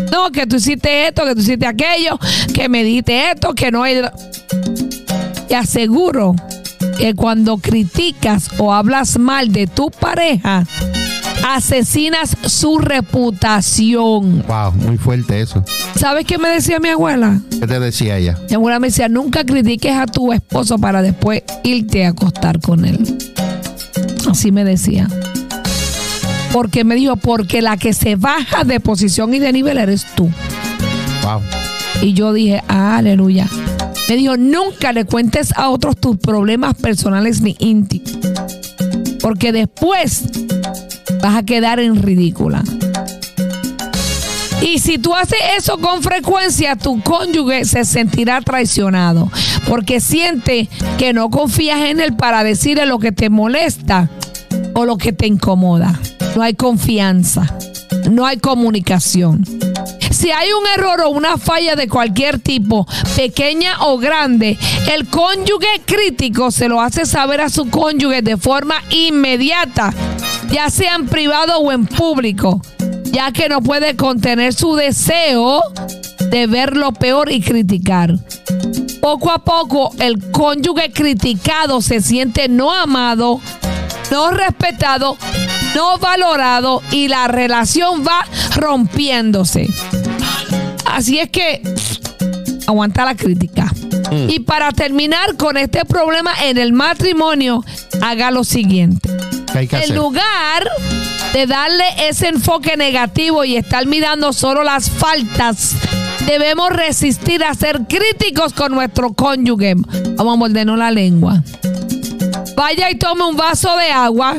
No, 0.09 0.31
que 0.31 0.47
tú 0.47 0.55
hiciste 0.55 1.07
esto, 1.07 1.25
que 1.25 1.35
tú 1.35 1.41
hiciste 1.41 1.67
aquello, 1.67 2.17
que 2.53 2.69
me 2.69 2.83
dijiste 2.83 3.31
esto, 3.31 3.53
que 3.53 3.71
no 3.71 3.83
hay... 3.83 4.01
Te 5.47 5.55
aseguro 5.55 6.33
que 7.01 7.15
cuando 7.15 7.57
criticas 7.57 8.47
o 8.59 8.71
hablas 8.71 9.17
mal 9.17 9.51
de 9.51 9.65
tu 9.65 9.89
pareja, 9.89 10.67
asesinas 11.47 12.37
su 12.45 12.77
reputación. 12.77 14.45
Wow, 14.47 14.71
muy 14.73 14.99
fuerte 14.99 15.41
eso. 15.41 15.63
¿Sabes 15.95 16.25
qué 16.27 16.37
me 16.37 16.49
decía 16.49 16.79
mi 16.79 16.89
abuela? 16.89 17.41
¿Qué 17.59 17.65
te 17.65 17.79
decía 17.79 18.17
ella? 18.17 18.37
Mi 18.47 18.53
abuela 18.53 18.79
me 18.79 18.89
decía, 18.89 19.09
nunca 19.09 19.43
critiques 19.43 19.97
a 19.97 20.05
tu 20.05 20.31
esposo 20.31 20.77
para 20.77 21.01
después 21.01 21.41
irte 21.63 22.05
a 22.05 22.09
acostar 22.09 22.59
con 22.59 22.85
él. 22.85 23.17
Así 24.29 24.51
me 24.51 24.63
decía. 24.63 25.07
Porque 26.53 26.83
me 26.83 26.93
dijo, 26.93 27.15
porque 27.15 27.63
la 27.63 27.77
que 27.77 27.93
se 27.93 28.15
baja 28.15 28.63
de 28.63 28.79
posición 28.79 29.33
y 29.33 29.39
de 29.39 29.51
nivel 29.51 29.79
eres 29.79 30.05
tú. 30.13 30.29
Wow. 31.23 31.41
Y 32.03 32.13
yo 32.13 32.31
dije, 32.31 32.61
ah, 32.67 32.97
aleluya. 32.97 33.47
Me 34.11 34.17
dijo, 34.17 34.35
nunca 34.35 34.91
le 34.91 35.05
cuentes 35.05 35.53
a 35.55 35.69
otros 35.69 35.95
tus 35.95 36.17
problemas 36.17 36.73
personales 36.73 37.39
ni 37.39 37.55
íntimos. 37.59 38.11
Porque 39.21 39.53
después 39.53 40.23
vas 41.21 41.37
a 41.37 41.43
quedar 41.43 41.79
en 41.79 41.95
ridícula. 41.95 42.61
Y 44.61 44.79
si 44.79 44.97
tú 44.97 45.15
haces 45.15 45.39
eso 45.57 45.77
con 45.77 46.03
frecuencia, 46.03 46.75
tu 46.75 47.01
cónyuge 47.01 47.63
se 47.63 47.85
sentirá 47.85 48.41
traicionado. 48.41 49.31
Porque 49.69 50.01
siente 50.01 50.67
que 50.97 51.13
no 51.13 51.29
confías 51.29 51.79
en 51.85 52.01
él 52.01 52.13
para 52.13 52.43
decirle 52.43 52.85
lo 52.85 52.99
que 52.99 53.13
te 53.13 53.29
molesta 53.29 54.09
o 54.73 54.83
lo 54.83 54.97
que 54.97 55.13
te 55.13 55.25
incomoda. 55.25 55.97
No 56.35 56.41
hay 56.41 56.55
confianza. 56.55 57.55
No 58.11 58.25
hay 58.25 58.39
comunicación. 58.39 59.45
Si 60.21 60.29
hay 60.29 60.49
un 60.53 60.63
error 60.77 61.01
o 61.01 61.09
una 61.09 61.39
falla 61.39 61.75
de 61.75 61.87
cualquier 61.87 62.37
tipo, 62.37 62.85
pequeña 63.15 63.77
o 63.79 63.97
grande, 63.97 64.55
el 64.91 65.07
cónyuge 65.07 65.81
crítico 65.83 66.51
se 66.51 66.67
lo 66.67 66.79
hace 66.79 67.07
saber 67.07 67.41
a 67.41 67.49
su 67.49 67.71
cónyuge 67.71 68.21
de 68.21 68.37
forma 68.37 68.75
inmediata, 68.91 69.91
ya 70.51 70.69
sea 70.69 70.93
en 70.93 71.07
privado 71.07 71.57
o 71.57 71.71
en 71.71 71.87
público, 71.87 72.61
ya 73.05 73.31
que 73.31 73.49
no 73.49 73.63
puede 73.63 73.95
contener 73.95 74.53
su 74.53 74.75
deseo 74.75 75.63
de 76.29 76.45
ver 76.45 76.77
lo 76.77 76.91
peor 76.91 77.31
y 77.31 77.41
criticar. 77.41 78.13
Poco 79.01 79.31
a 79.31 79.39
poco, 79.39 79.91
el 79.97 80.29
cónyuge 80.29 80.91
criticado 80.91 81.81
se 81.81 81.99
siente 81.99 82.47
no 82.47 82.71
amado, 82.71 83.41
no 84.11 84.29
respetado, 84.29 85.17
no 85.73 85.97
valorado 85.97 86.83
y 86.91 87.07
la 87.07 87.27
relación 87.27 88.05
va 88.05 88.23
rompiéndose. 88.55 89.67
Así 90.91 91.19
es 91.19 91.29
que 91.29 91.61
aguanta 92.67 93.05
la 93.05 93.15
crítica. 93.15 93.71
Y 94.27 94.39
para 94.41 94.71
terminar 94.71 95.37
con 95.37 95.55
este 95.57 95.85
problema 95.85 96.33
en 96.43 96.57
el 96.57 96.73
matrimonio, 96.73 97.63
haga 98.01 98.29
lo 98.29 98.43
siguiente. 98.43 99.09
¿Qué 99.51 99.59
hay 99.59 99.67
que 99.67 99.77
En 99.77 99.83
hacer? 99.83 99.95
lugar 99.95 100.69
de 101.33 101.47
darle 101.47 101.85
ese 102.09 102.27
enfoque 102.27 102.75
negativo 102.75 103.45
y 103.45 103.55
estar 103.55 103.85
mirando 103.87 104.33
solo 104.33 104.63
las 104.63 104.89
faltas, 104.89 105.75
debemos 106.25 106.69
resistir 106.71 107.43
a 107.43 107.53
ser 107.53 107.81
críticos 107.87 108.51
con 108.53 108.73
nuestro 108.73 109.13
cónyuge. 109.13 109.75
Vamos 110.17 110.33
a 110.33 110.37
mordernos 110.37 110.77
la 110.77 110.91
lengua. 110.91 111.41
Vaya 112.55 112.91
y 112.91 112.95
tome 112.95 113.23
un 113.23 113.37
vaso 113.37 113.75
de 113.77 113.91
agua, 113.91 114.37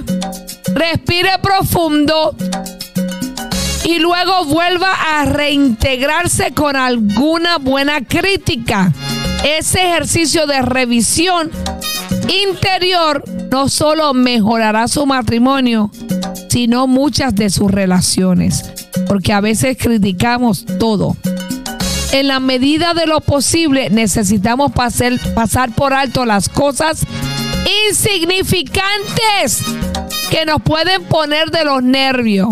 respire 0.75 1.31
profundo 1.43 2.37
y 3.85 3.99
luego 3.99 4.45
vuelva 4.45 4.93
a 4.93 5.25
reintegrarse 5.25 6.53
con 6.53 6.77
alguna 6.77 7.59
buena 7.59 8.05
crítica. 8.05 8.93
Ese 9.45 9.81
ejercicio 9.81 10.47
de 10.47 10.63
revisión 10.63 11.51
interior 12.29 13.25
no 13.51 13.69
solo 13.69 14.15
mejorará 14.15 14.89
su 14.89 15.05
matrimonio, 15.07 15.91
sino 16.49 16.87
muchas 16.87 17.35
de 17.35 17.51
sus 17.51 17.71
relaciones, 17.71 18.65
porque 19.09 19.33
a 19.33 19.41
veces 19.41 19.77
criticamos 19.79 20.65
todo. 20.79 21.17
En 22.13 22.29
la 22.29 22.41
medida 22.41 22.93
de 22.95 23.07
lo 23.07 23.21
posible 23.21 23.89
necesitamos 23.91 24.73
pasar, 24.73 25.15
pasar 25.35 25.75
por 25.75 25.95
alto 25.95 26.27
las 26.27 26.49
cosas 26.49 27.05
insignificantes 27.89 29.63
que 30.31 30.45
nos 30.45 30.61
pueden 30.63 31.05
poner 31.05 31.51
de 31.51 31.65
los 31.65 31.83
nervios. 31.83 32.49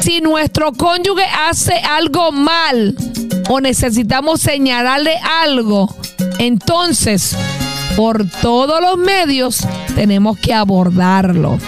Si 0.00 0.20
nuestro 0.20 0.72
cónyuge 0.72 1.24
hace 1.48 1.74
algo 1.74 2.32
mal 2.32 2.96
o 3.48 3.60
necesitamos 3.60 4.40
señalarle 4.40 5.16
algo, 5.42 5.94
entonces 6.38 7.36
por 7.96 8.28
todos 8.40 8.80
los 8.80 8.96
medios 8.96 9.66
tenemos 9.94 10.38
que 10.38 10.54
abordarlo. 10.54 11.58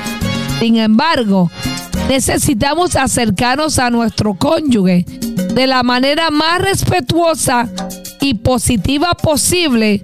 Sin 0.61 0.77
embargo, 0.77 1.51
necesitamos 2.09 2.97
acercarnos 2.97 3.79
a 3.79 3.91
nuestro 3.91 4.35
cónyuge 4.35 5.05
de 5.55 5.67
la 5.67 5.83
manera 5.83 6.31
más 6.31 6.61
respetuosa 6.61 7.69
y 8.21 8.35
positiva 8.35 9.15
posible 9.15 10.03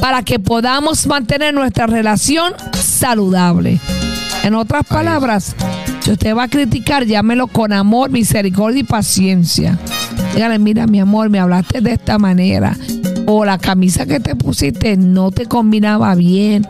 para 0.00 0.22
que 0.22 0.38
podamos 0.38 1.06
mantener 1.06 1.52
nuestra 1.52 1.86
relación 1.86 2.54
saludable. 2.74 3.80
En 4.42 4.54
otras 4.54 4.86
palabras, 4.86 5.54
si 6.08 6.12
usted 6.12 6.34
va 6.34 6.44
a 6.44 6.48
criticar, 6.48 7.04
llámelo 7.04 7.48
con 7.48 7.70
amor, 7.70 8.08
misericordia 8.08 8.80
y 8.80 8.82
paciencia. 8.82 9.78
Dígale, 10.34 10.58
mira 10.58 10.86
mi 10.86 11.00
amor, 11.00 11.28
me 11.28 11.38
hablaste 11.38 11.82
de 11.82 11.92
esta 11.92 12.18
manera. 12.18 12.74
O 13.26 13.44
la 13.44 13.58
camisa 13.58 14.06
que 14.06 14.18
te 14.18 14.34
pusiste 14.34 14.96
no 14.96 15.30
te 15.32 15.44
combinaba 15.44 16.14
bien. 16.14 16.66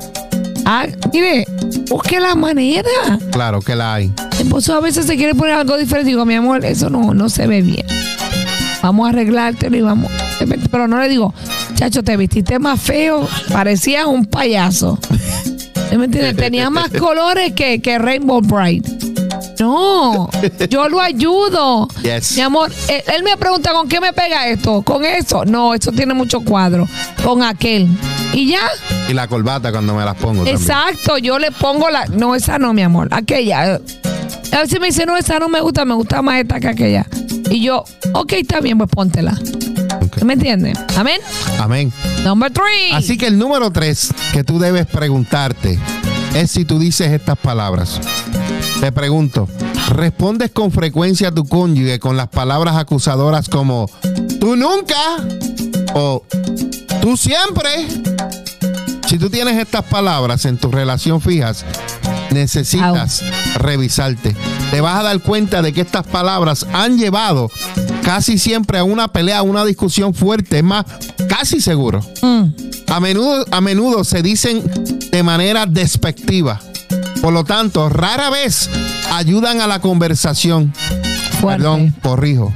Ah, 0.64 0.86
mire, 1.12 1.46
busque 1.88 2.18
la 2.18 2.34
manera. 2.34 2.90
Claro 3.30 3.60
que 3.60 3.76
la 3.76 3.94
hay. 3.94 4.12
El 4.32 4.40
esposo 4.40 4.74
a 4.74 4.80
veces 4.80 5.06
se 5.06 5.14
quiere 5.14 5.36
poner 5.36 5.54
algo 5.54 5.78
diferente. 5.78 6.10
Digo, 6.10 6.24
mi 6.24 6.34
amor, 6.34 6.64
eso 6.64 6.90
no, 6.90 7.14
no 7.14 7.28
se 7.28 7.46
ve 7.46 7.62
bien. 7.62 7.86
Vamos 8.82 9.06
a 9.06 9.10
arreglártelo 9.10 9.76
y 9.76 9.82
vamos. 9.82 10.10
Pero 10.68 10.88
no 10.88 11.00
le 11.00 11.08
digo, 11.08 11.32
chacho, 11.76 12.02
te 12.02 12.16
vestiste 12.16 12.58
más 12.58 12.80
feo, 12.80 13.28
parecías 13.52 14.06
un 14.06 14.26
payaso. 14.26 14.98
¿Me 15.96 16.06
entiendes? 16.06 16.34
Tenía 16.34 16.70
más 16.70 16.90
colores 16.98 17.52
que, 17.52 17.80
que 17.80 18.00
Rainbow 18.00 18.40
Bright. 18.40 19.07
No, 19.60 20.30
yo 20.68 20.88
lo 20.88 21.00
ayudo. 21.00 21.88
Yes. 22.02 22.36
Mi 22.36 22.42
amor, 22.42 22.70
él, 22.88 23.02
él 23.14 23.22
me 23.22 23.36
pregunta 23.36 23.72
con 23.72 23.88
qué 23.88 24.00
me 24.00 24.12
pega 24.12 24.46
esto. 24.48 24.82
¿Con 24.82 25.04
eso? 25.04 25.44
No, 25.44 25.74
eso 25.74 25.92
tiene 25.92 26.14
mucho 26.14 26.40
cuadro. 26.40 26.86
Con 27.24 27.42
aquel. 27.42 27.88
Y 28.32 28.48
ya. 28.48 28.60
Y 29.08 29.14
la 29.14 29.26
corbata 29.26 29.70
cuando 29.72 29.94
me 29.94 30.04
las 30.04 30.14
pongo. 30.16 30.44
también. 30.44 30.56
Exacto, 30.56 31.18
yo 31.18 31.38
le 31.38 31.50
pongo 31.50 31.90
la. 31.90 32.06
No, 32.06 32.34
esa 32.34 32.58
no, 32.58 32.72
mi 32.72 32.82
amor. 32.82 33.08
Aquella. 33.10 33.80
A 34.52 34.60
veces 34.60 34.80
me 34.80 34.86
dice, 34.86 35.06
no, 35.06 35.16
esa 35.16 35.38
no 35.38 35.48
me 35.48 35.60
gusta, 35.60 35.84
me 35.84 35.94
gusta 35.94 36.22
más 36.22 36.40
esta 36.40 36.60
que 36.60 36.68
aquella. 36.68 37.06
Y 37.50 37.62
yo, 37.62 37.84
ok, 38.12 38.32
está 38.34 38.60
bien, 38.60 38.78
pues 38.78 38.90
póntela. 38.90 39.32
Ok. 40.02 40.22
¿Me 40.22 40.34
entiendes? 40.34 40.78
Amén. 40.96 41.20
Amén. 41.58 41.92
Number 42.24 42.50
three. 42.52 42.92
Así 42.92 43.16
que 43.16 43.26
el 43.26 43.38
número 43.38 43.70
tres 43.70 44.12
que 44.32 44.44
tú 44.44 44.58
debes 44.58 44.86
preguntarte 44.86 45.78
es 46.34 46.50
si 46.50 46.64
tú 46.64 46.78
dices 46.78 47.10
estas 47.12 47.38
palabras. 47.38 48.00
Te 48.80 48.92
pregunto, 48.92 49.48
¿respondes 49.90 50.50
con 50.52 50.70
frecuencia 50.70 51.28
a 51.28 51.32
tu 51.34 51.44
cónyuge 51.46 51.98
con 51.98 52.16
las 52.16 52.28
palabras 52.28 52.76
acusadoras 52.76 53.48
como 53.48 53.90
tú 54.40 54.54
nunca 54.56 54.96
o 55.94 56.22
tú 57.00 57.16
siempre? 57.16 57.70
Si 59.08 59.18
tú 59.18 59.30
tienes 59.30 59.56
estas 59.58 59.84
palabras 59.84 60.44
en 60.44 60.58
tu 60.58 60.70
relación 60.70 61.20
fijas, 61.20 61.64
necesitas 62.30 63.22
revisarte. 63.56 64.36
Te 64.70 64.80
vas 64.80 65.00
a 65.00 65.02
dar 65.02 65.20
cuenta 65.22 65.62
de 65.62 65.72
que 65.72 65.80
estas 65.80 66.06
palabras 66.06 66.66
han 66.74 66.98
llevado 66.98 67.50
casi 68.02 68.38
siempre 68.38 68.78
a 68.78 68.84
una 68.84 69.08
pelea, 69.08 69.38
a 69.38 69.42
una 69.42 69.64
discusión 69.64 70.12
fuerte, 70.14 70.58
es 70.58 70.64
más, 70.64 70.84
casi 71.28 71.60
seguro. 71.60 72.00
Mm, 72.22 72.44
A 72.88 73.00
menudo, 73.00 73.44
a 73.50 73.60
menudo 73.60 74.04
se 74.04 74.22
dicen 74.22 74.62
de 75.10 75.22
manera 75.22 75.66
despectiva. 75.66 76.60
Por 77.22 77.32
lo 77.32 77.44
tanto, 77.44 77.88
rara 77.88 78.30
vez 78.30 78.70
ayudan 79.12 79.60
a 79.60 79.66
la 79.66 79.80
conversación. 79.80 80.72
fuerte. 81.40 81.62
Perdón, 81.62 81.94
corrijo. 82.02 82.52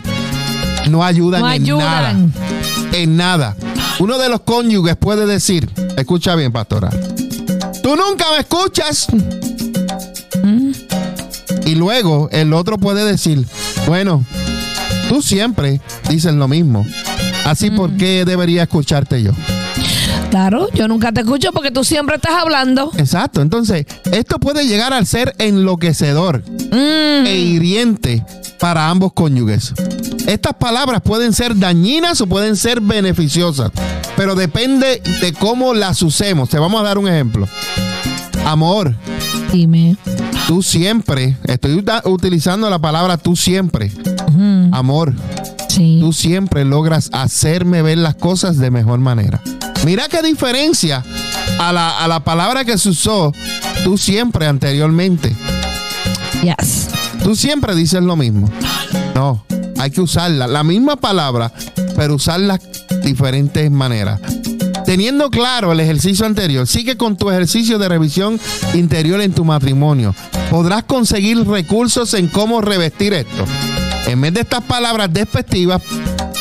No 0.90 1.05
ayudan 1.05 1.40
No 1.42 1.53
en 1.53 1.62
ayudan. 1.62 2.33
nada. 2.33 2.92
En 2.92 3.16
nada. 3.16 3.57
Uno 3.98 4.18
de 4.18 4.29
los 4.29 4.40
cónyuges 4.40 4.96
puede 4.96 5.27
decir, 5.27 5.70
escucha 5.96 6.35
bien, 6.35 6.51
pastora. 6.53 6.90
Tú 7.83 7.96
nunca 7.96 8.27
me 8.33 8.38
escuchas. 8.40 9.07
Y 11.64 11.75
luego 11.77 12.29
el 12.33 12.53
otro 12.53 12.79
puede 12.79 13.05
decir, 13.05 13.46
bueno, 13.87 14.25
tú 15.09 15.22
siempre 15.22 15.81
dices 16.09 16.35
lo 16.35 16.48
mismo. 16.48 16.85
Así, 17.44 17.70
¿por 17.70 17.96
qué 17.96 18.25
debería 18.25 18.64
escucharte 18.64 19.22
yo? 19.22 19.33
Claro, 20.32 20.68
yo 20.72 20.88
nunca 20.88 21.12
te 21.12 21.20
escucho 21.20 21.52
porque 21.52 21.70
tú 21.70 21.84
siempre 21.84 22.16
estás 22.16 22.32
hablando. 22.32 22.90
Exacto. 22.96 23.42
Entonces, 23.42 23.84
esto 24.10 24.38
puede 24.38 24.66
llegar 24.66 24.94
al 24.94 25.04
ser 25.04 25.34
enloquecedor 25.36 26.42
Mm, 26.72 27.26
e 27.26 27.36
hiriente 27.36 28.24
para 28.58 28.88
ambos 28.88 29.12
cónyuges. 29.12 29.74
Estas 30.26 30.54
palabras 30.54 31.02
pueden 31.02 31.34
ser 31.34 31.58
dañinas 31.58 32.18
o 32.22 32.26
pueden 32.26 32.56
ser 32.56 32.80
beneficiosas, 32.80 33.70
pero 34.16 34.34
depende 34.34 35.02
de 35.20 35.34
cómo 35.34 35.74
las 35.74 36.00
usemos. 36.00 36.48
Te 36.48 36.58
vamos 36.58 36.80
a 36.80 36.84
dar 36.84 36.96
un 36.96 37.08
ejemplo. 37.08 37.46
Amor, 38.46 38.94
dime. 39.52 39.98
tú 40.48 40.62
siempre, 40.62 41.36
estoy 41.44 41.84
utilizando 42.04 42.70
la 42.70 42.78
palabra 42.78 43.18
tú 43.18 43.36
siempre. 43.36 43.92
Amor, 44.72 45.12
sí. 45.68 45.98
tú 46.00 46.14
siempre 46.14 46.64
logras 46.64 47.10
hacerme 47.12 47.82
ver 47.82 47.98
las 47.98 48.14
cosas 48.14 48.56
de 48.56 48.70
mejor 48.70 48.98
manera. 49.00 49.42
Mira 49.84 50.08
qué 50.08 50.22
diferencia 50.22 51.04
a 51.58 51.72
la, 51.72 51.98
a 51.98 52.08
la 52.08 52.20
palabra 52.20 52.64
que 52.64 52.78
se 52.78 52.90
usó 52.90 53.32
tú 53.84 53.98
siempre 53.98 54.46
anteriormente. 54.46 55.34
Yes. 56.42 56.88
Tú 57.22 57.36
siempre 57.36 57.74
dices 57.74 58.02
lo 58.02 58.16
mismo. 58.16 58.50
No, 59.14 59.44
hay 59.78 59.90
que 59.90 60.00
usarla. 60.00 60.46
La 60.46 60.64
misma 60.64 60.96
palabra, 60.96 61.52
pero 61.96 62.14
usarla 62.14 62.60
diferentes 63.02 63.70
maneras. 63.70 64.20
Teniendo 64.84 65.30
claro 65.30 65.72
el 65.72 65.80
ejercicio 65.80 66.26
anterior, 66.26 66.66
sigue 66.66 66.96
con 66.96 67.16
tu 67.16 67.30
ejercicio 67.30 67.78
de 67.78 67.88
revisión 67.88 68.38
interior 68.74 69.20
en 69.20 69.32
tu 69.32 69.44
matrimonio. 69.44 70.14
Podrás 70.50 70.82
conseguir 70.84 71.46
recursos 71.46 72.12
en 72.14 72.28
cómo 72.28 72.60
revestir 72.60 73.14
esto. 73.14 73.44
En 74.06 74.20
vez 74.20 74.34
de 74.34 74.40
estas 74.40 74.62
palabras 74.62 75.12
despectivas, 75.12 75.80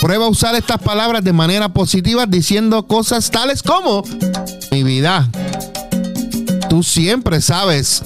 prueba 0.02 0.26
a 0.26 0.30
usar 0.30 0.56
estas 0.56 0.80
palabras 0.80 1.24
de 1.24 1.32
manera 1.32 1.70
positiva 1.70 2.26
diciendo 2.26 2.88
cosas 2.88 3.30
tales 3.30 3.62
como 3.62 4.04
mi 4.72 4.84
vida. 4.84 5.30
Tú 6.70 6.82
siempre 6.84 7.40
sabes 7.42 8.02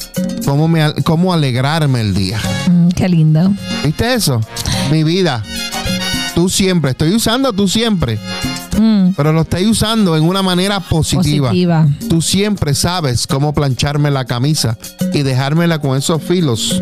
cómo, 0.45 0.67
me, 0.67 0.93
cómo 1.03 1.33
alegrarme 1.33 2.01
el 2.01 2.13
día. 2.13 2.39
Mm, 2.69 2.89
qué 2.89 3.07
lindo. 3.07 3.53
¿Viste 3.83 4.13
eso? 4.13 4.41
Mi 4.91 5.03
vida. 5.03 5.41
Tú 6.33 6.49
siempre. 6.49 6.91
Estoy 6.91 7.15
usando 7.15 7.53
tú 7.53 7.67
siempre. 7.67 8.19
Mm, 8.77 9.11
Pero 9.15 9.31
lo 9.31 9.41
estoy 9.41 9.65
usando 9.67 10.17
en 10.17 10.23
una 10.23 10.41
manera 10.41 10.81
positiva. 10.81 11.49
positiva. 11.49 11.87
Tú 12.09 12.21
siempre 12.21 12.73
sabes 12.73 13.25
cómo 13.25 13.53
plancharme 13.53 14.11
la 14.11 14.25
camisa 14.25 14.77
y 15.13 15.21
dejármela 15.21 15.79
con 15.79 15.97
esos 15.97 16.21
filos 16.21 16.81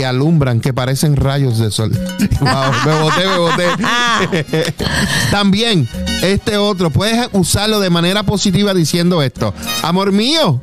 que 0.00 0.06
alumbran, 0.06 0.60
que 0.62 0.72
parecen 0.72 1.14
rayos 1.14 1.58
de 1.58 1.70
sol. 1.70 1.92
Wow, 2.40 2.72
me 2.86 3.02
boté, 3.02 3.26
me 3.26 3.36
boté. 3.36 4.74
También, 5.30 5.86
este 6.22 6.56
otro, 6.56 6.88
puedes 6.88 7.28
usarlo 7.32 7.80
de 7.80 7.90
manera 7.90 8.22
positiva 8.22 8.72
diciendo 8.72 9.22
esto. 9.22 9.52
Amor 9.82 10.10
mío, 10.10 10.58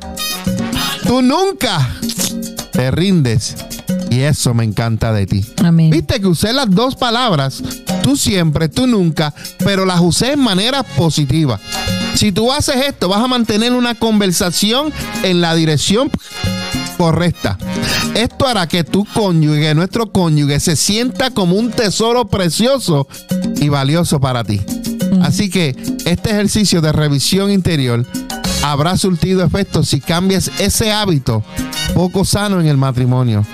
tú 1.06 1.22
nunca 1.22 1.88
te 2.72 2.90
rindes. 2.90 3.54
Y 4.10 4.22
eso 4.22 4.54
me 4.54 4.64
encanta 4.64 5.12
de 5.12 5.26
ti. 5.26 5.46
Amén. 5.64 5.90
Viste 5.90 6.20
que 6.20 6.26
usé 6.26 6.52
las 6.52 6.68
dos 6.68 6.96
palabras, 6.96 7.62
tú 8.02 8.16
siempre, 8.16 8.68
tú 8.68 8.88
nunca, 8.88 9.32
pero 9.58 9.86
las 9.86 10.00
usé 10.00 10.32
en 10.32 10.40
manera 10.40 10.82
positiva. 10.82 11.60
Si 12.14 12.32
tú 12.32 12.50
haces 12.50 12.88
esto, 12.88 13.08
vas 13.08 13.22
a 13.22 13.28
mantener 13.28 13.72
una 13.72 13.94
conversación 13.94 14.92
en 15.22 15.40
la 15.40 15.54
dirección 15.54 16.10
correcta. 16.98 17.56
Esto 18.14 18.46
hará 18.46 18.66
que 18.66 18.84
tu 18.84 19.06
cónyuge, 19.06 19.74
nuestro 19.74 20.12
cónyuge, 20.12 20.60
se 20.60 20.76
sienta 20.76 21.30
como 21.30 21.54
un 21.56 21.70
tesoro 21.70 22.26
precioso 22.26 23.08
y 23.56 23.68
valioso 23.70 24.20
para 24.20 24.44
ti. 24.44 24.60
Así 25.22 25.48
que 25.48 25.74
este 26.04 26.30
ejercicio 26.30 26.80
de 26.82 26.92
revisión 26.92 27.50
interior 27.50 28.04
habrá 28.62 28.96
surtido 28.98 29.44
efecto 29.44 29.82
si 29.84 30.00
cambias 30.00 30.50
ese 30.58 30.92
hábito 30.92 31.42
poco 31.94 32.24
sano 32.24 32.60
en 32.60 32.66
el 32.66 32.76
matrimonio. 32.76 33.46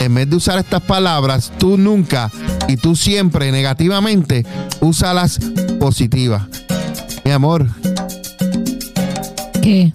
en 0.00 0.14
vez 0.14 0.30
de 0.30 0.36
usar 0.36 0.58
estas 0.58 0.82
palabras, 0.82 1.52
tú 1.58 1.76
nunca 1.76 2.30
y 2.68 2.76
tú 2.76 2.96
siempre 2.96 3.50
negativamente, 3.52 4.46
úsalas 4.80 5.38
positivas. 5.78 6.42
Mi 7.24 7.32
amor, 7.32 7.66
¿Qué? 9.60 9.92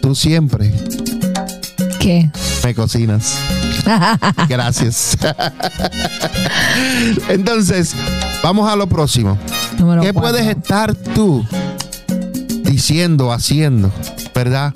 tú 0.00 0.14
siempre 0.14 0.72
¿Qué? 2.00 2.30
me 2.64 2.74
cocinas. 2.74 3.36
Gracias. 4.48 5.16
Entonces, 7.28 7.94
vamos 8.42 8.70
a 8.70 8.74
lo 8.74 8.86
próximo. 8.88 9.38
Número 9.78 10.00
¿Qué 10.00 10.12
cuatro. 10.12 10.32
puedes 10.32 10.46
estar 10.48 10.94
tú 10.94 11.46
diciendo, 12.64 13.32
haciendo, 13.32 13.92
verdad? 14.34 14.72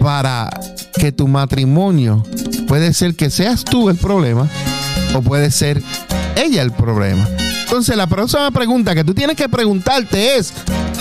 Para 0.00 0.48
que 0.94 1.10
tu 1.10 1.26
matrimonio 1.26 2.24
puede 2.68 2.94
ser 2.94 3.16
que 3.16 3.28
seas 3.30 3.64
tú 3.64 3.90
el 3.90 3.96
problema 3.96 4.48
o 5.14 5.20
puede 5.22 5.50
ser 5.50 5.82
ella 6.36 6.62
el 6.62 6.70
problema. 6.70 7.28
Entonces, 7.64 7.96
la 7.96 8.06
próxima 8.06 8.50
pregunta 8.52 8.94
que 8.94 9.02
tú 9.02 9.14
tienes 9.14 9.36
que 9.36 9.48
preguntarte 9.48 10.36
es, 10.36 10.52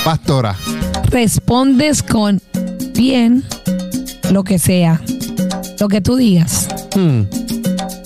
pastora, 0.03 0.55
Respondes 1.09 2.03
con 2.03 2.41
bien 2.93 3.43
lo 4.31 4.43
que 4.43 4.59
sea, 4.59 5.01
lo 5.79 5.87
que 5.87 6.01
tú 6.01 6.15
digas. 6.15 6.67
hmm, 6.95 7.21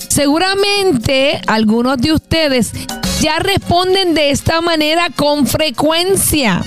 Seguramente 0.08 1.40
algunos 1.46 1.96
de 1.98 2.12
ustedes 2.12 2.72
ya 3.22 3.38
responden 3.38 4.14
de 4.14 4.30
esta 4.30 4.60
manera 4.60 5.08
con 5.16 5.46
frecuencia. 5.46 6.60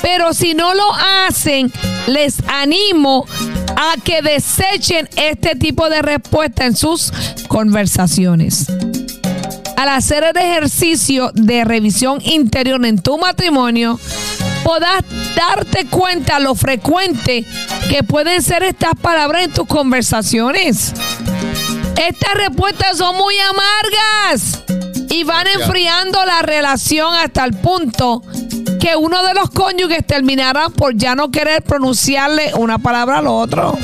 Pero 0.00 0.32
si 0.32 0.54
no 0.54 0.72
lo 0.74 0.84
hacen, 1.26 1.72
les 2.06 2.36
animo 2.46 3.26
a 3.76 3.94
que 4.02 4.22
desechen 4.22 5.08
este 5.16 5.56
tipo 5.56 5.88
de 5.88 6.02
respuesta 6.02 6.64
en 6.64 6.76
sus 6.76 7.12
conversaciones. 7.48 8.66
Al 9.76 9.88
hacer 9.88 10.22
el 10.22 10.36
ejercicio 10.36 11.32
de 11.34 11.64
revisión 11.64 12.20
interior 12.22 12.84
en 12.86 13.00
tu 13.00 13.18
matrimonio, 13.18 13.98
podrás 14.62 15.02
darte 15.34 15.86
cuenta 15.86 16.38
lo 16.38 16.54
frecuente 16.54 17.44
que 17.88 18.02
pueden 18.02 18.42
ser 18.42 18.62
estas 18.62 18.92
palabras 19.00 19.44
en 19.44 19.52
tus 19.52 19.66
conversaciones. 19.66 20.92
Estas 21.96 22.34
respuestas 22.34 22.98
son 22.98 23.16
muy 23.16 23.34
amargas 23.38 24.62
y 25.10 25.24
van 25.24 25.46
enfriando 25.46 26.24
la 26.24 26.42
relación 26.42 27.14
hasta 27.14 27.44
el 27.44 27.52
punto 27.54 28.22
que 28.80 28.96
uno 28.96 29.22
de 29.22 29.34
los 29.34 29.50
cónyuges 29.50 30.04
terminará 30.06 30.68
por 30.68 30.96
ya 30.96 31.14
no 31.14 31.30
querer 31.30 31.62
pronunciarle 31.62 32.52
una 32.54 32.78
palabra 32.78 33.18
al 33.18 33.26
otro. 33.26 33.78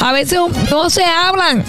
A 0.00 0.12
veces 0.12 0.40
no 0.70 0.90
se 0.90 1.04
hablan. 1.04 1.64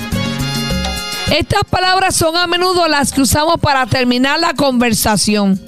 Estas 1.30 1.64
palabras 1.70 2.16
son 2.16 2.36
a 2.38 2.48
menudo 2.48 2.88
las 2.88 3.12
que 3.12 3.22
usamos 3.22 3.60
para 3.60 3.86
terminar 3.86 4.40
la 4.40 4.56
conversación. 4.56 5.60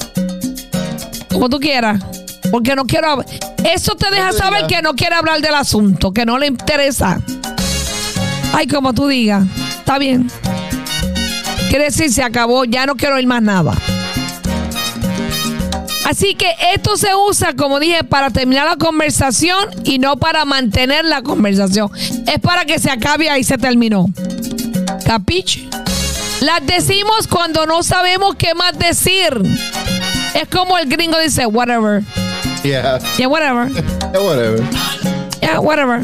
Como 1.32 1.50
tú 1.50 1.60
quieras. 1.60 2.02
Porque 2.52 2.76
no 2.76 2.86
quiero. 2.86 3.24
Eso 3.64 3.96
te 3.96 4.10
deja 4.10 4.32
saber 4.34 4.68
que 4.68 4.82
no 4.82 4.94
quiere 4.94 5.16
hablar 5.16 5.42
del 5.42 5.56
asunto, 5.56 6.12
que 6.12 6.26
no 6.26 6.38
le 6.38 6.48
interesa. 6.48 7.22
Ay, 8.54 8.68
como 8.68 8.94
tú 8.94 9.08
digas. 9.08 9.46
Está 9.80 9.98
bien. 9.98 10.30
Quiere 11.70 11.86
decir, 11.86 12.12
se 12.12 12.24
acabó, 12.24 12.66
ya 12.66 12.86
no 12.86 12.96
quiero 12.96 13.16
oír 13.16 13.28
más 13.28 13.42
nada. 13.42 13.74
Así 16.12 16.36
que 16.36 16.54
esto 16.74 16.98
se 16.98 17.16
usa, 17.16 17.56
como 17.56 17.80
dije, 17.80 18.04
para 18.04 18.32
terminar 18.32 18.66
la 18.66 18.76
conversación 18.76 19.70
y 19.86 19.98
no 19.98 20.18
para 20.18 20.44
mantener 20.44 21.06
la 21.06 21.22
conversación. 21.22 21.90
Es 22.28 22.40
para 22.42 22.66
que 22.66 22.80
se 22.80 22.92
acabe 22.92 23.30
ahí 23.30 23.46
se 23.46 23.58
terminó. 23.58 24.08
¿Capiche? 25.06 25.70
Las 26.42 26.66
decimos 26.66 27.28
cuando 27.30 27.66
no 27.66 27.84
sabemos 27.84 28.36
qué 28.36 28.54
más 28.56 28.78
decir. 28.78 29.42
Es 30.34 30.48
como 30.50 30.78
el 30.78 30.88
gringo 30.88 31.18
dice, 31.20 31.46
whatever. 31.46 32.04
yeah, 32.64 33.00
Yeah, 33.18 33.28
whatever. 33.28 33.70
whatever. 34.14 34.64
Yeah, 35.42 35.60
whatever. 35.60 36.02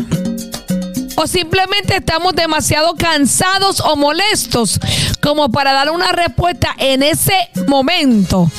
O 1.16 1.26
simplemente 1.26 1.96
estamos 1.96 2.36
demasiado 2.36 2.94
cansados 2.96 3.80
o 3.80 3.96
molestos 3.96 4.80
como 5.22 5.50
para 5.50 5.74
dar 5.74 5.90
una 5.90 6.12
respuesta 6.12 6.76
en 6.78 7.02
ese 7.02 7.34
momento. 7.68 8.52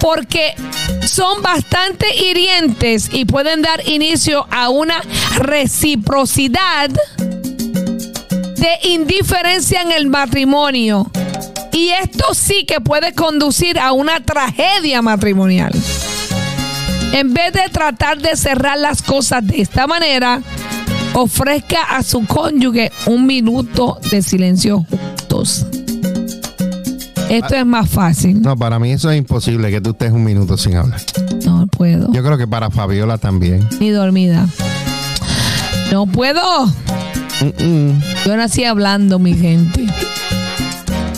Porque 0.00 0.54
son 1.06 1.42
bastante 1.42 2.06
hirientes 2.16 3.10
y 3.12 3.26
pueden 3.26 3.62
dar 3.62 3.86
inicio 3.86 4.46
a 4.50 4.70
una 4.70 5.00
reciprocidad 5.36 6.90
de 7.18 8.88
indiferencia 8.88 9.82
en 9.82 9.92
el 9.92 10.08
matrimonio. 10.08 11.10
Y 11.72 11.90
esto 11.90 12.34
sí 12.34 12.64
que 12.66 12.80
puede 12.80 13.12
conducir 13.14 13.78
a 13.78 13.92
una 13.92 14.20
tragedia 14.20 15.02
matrimonial. 15.02 15.72
En 17.12 17.34
vez 17.34 17.52
de 17.52 17.68
tratar 17.72 18.18
de 18.18 18.36
cerrar 18.36 18.78
las 18.78 19.02
cosas 19.02 19.46
de 19.46 19.60
esta 19.60 19.86
manera, 19.86 20.42
ofrezca 21.14 21.82
a 21.82 22.02
su 22.02 22.24
cónyuge 22.26 22.92
un 23.06 23.26
minuto 23.26 23.98
de 24.10 24.22
silencio 24.22 24.84
juntos. 24.88 25.66
Esto 27.28 27.54
es 27.54 27.66
más 27.66 27.88
fácil. 27.88 28.42
No, 28.42 28.56
para 28.56 28.78
mí 28.80 28.90
eso 28.92 29.10
es 29.10 29.18
imposible 29.18 29.70
que 29.70 29.80
tú 29.80 29.90
estés 29.90 30.10
un 30.10 30.24
minuto 30.24 30.56
sin 30.56 30.74
hablar. 30.74 31.00
No 31.44 31.66
puedo. 31.68 32.12
Yo 32.12 32.24
creo 32.24 32.36
que 32.36 32.48
para 32.48 32.70
Fabiola 32.70 33.18
también. 33.18 33.68
Ni 33.78 33.90
dormida. 33.90 34.48
No 35.92 36.06
puedo. 36.06 36.40
Yo 38.26 38.36
nací 38.36 38.64
hablando, 38.64 39.18
mi 39.18 39.34
gente. 39.34 39.86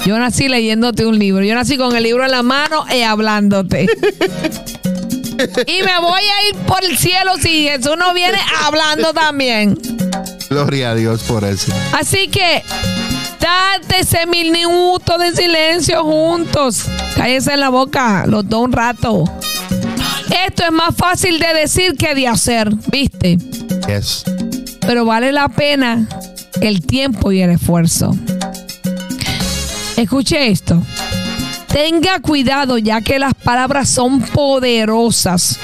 Yo 0.07 0.19
nací 0.19 0.49
leyéndote 0.49 1.07
un 1.07 1.19
libro. 1.19 1.45
Yo 1.45 1.55
nací 1.55 1.77
con 1.77 1.95
el 1.95 2.03
libro 2.03 2.25
en 2.25 2.31
la 2.31 2.43
mano 2.43 2.85
y 2.95 3.03
hablándote. 3.03 3.87
Y 5.67 5.83
me 5.83 5.99
voy 6.01 6.21
a 6.21 6.49
ir 6.49 6.57
por 6.67 6.85
el 6.85 6.97
cielo 6.99 7.33
si 7.41 7.65
Jesús 7.65 7.97
no 7.99 8.13
viene 8.15 8.39
hablando 8.65 9.13
también. 9.13 9.79
Gloria 10.51 10.91
a 10.91 10.95
Dios 10.95 11.23
por 11.23 11.45
eso. 11.45 11.73
Así 11.93 12.29
que 12.29 12.63
date 13.41 14.01
ese 14.01 14.27
mil 14.27 14.51
minutos 14.53 15.19
de 15.19 15.35
silencio 15.35 16.05
juntos. 16.05 16.85
Cállese 17.17 17.55
en 17.55 17.61
la 17.61 17.71
boca 17.71 18.25
los 18.27 18.49
dos 18.49 18.63
un 18.63 18.73
rato. 18.73 19.25
Esto 20.47 20.65
es 20.65 20.73
más 20.73 20.95
fácil 20.97 21.39
de 21.39 21.55
decir 21.55 21.97
que 21.97 22.15
de 22.15 22.29
hacer, 22.29 22.71
¿viste? 22.91 23.39
Yes. 23.87 24.25
pero 24.87 25.05
vale 25.05 25.33
la 25.33 25.49
pena 25.49 26.07
el 26.61 26.87
tiempo 26.87 27.33
y 27.33 27.41
el 27.43 27.51
esfuerzo. 27.51 28.15
Escuche 29.97 30.49
esto. 30.49 30.83
Tenga 31.69 32.21
cuidado 32.21 32.79
ya 32.79 33.01
que 33.01 33.19
las 33.19 33.35
palabras 33.35 33.89
son 33.89 34.21
poderosas. 34.21 35.59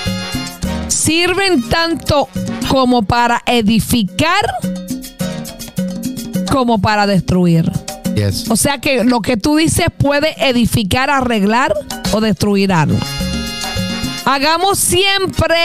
Sirven 0.88 1.69
tanto 1.69 2.29
como 2.69 3.03
para 3.03 3.43
edificar 3.47 4.45
como 6.51 6.79
para 6.79 7.07
destruir. 7.07 7.71
Yes. 8.14 8.51
O 8.51 8.57
sea 8.57 8.79
que 8.79 9.05
lo 9.05 9.21
que 9.21 9.37
tú 9.37 9.57
dices 9.57 9.87
puede 9.97 10.35
edificar, 10.49 11.11
arreglar 11.11 11.75
o 12.12 12.21
destruir 12.21 12.73
algo. 12.73 12.99
Hagamos 14.25 14.79
siempre 14.79 15.57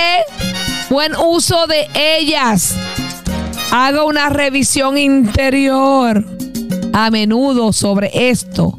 buen 0.89 1.13
uso 1.15 1.67
de 1.67 1.87
ellas. 1.95 2.75
Haga 3.71 4.03
una 4.03 4.29
revisión 4.29 4.97
interior 4.97 6.32
a 6.93 7.09
menudo 7.09 7.73
sobre 7.73 8.29
esto. 8.29 8.77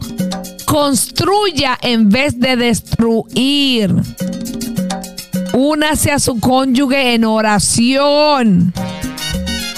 Construya 0.65 1.79
en 1.83 2.09
vez 2.09 2.39
de 2.41 2.57
destruir. 2.57 3.95
Únase 5.53 6.11
a 6.11 6.19
su 6.19 6.41
cónyuge 6.41 7.15
en 7.15 7.25
oración. 7.25 8.73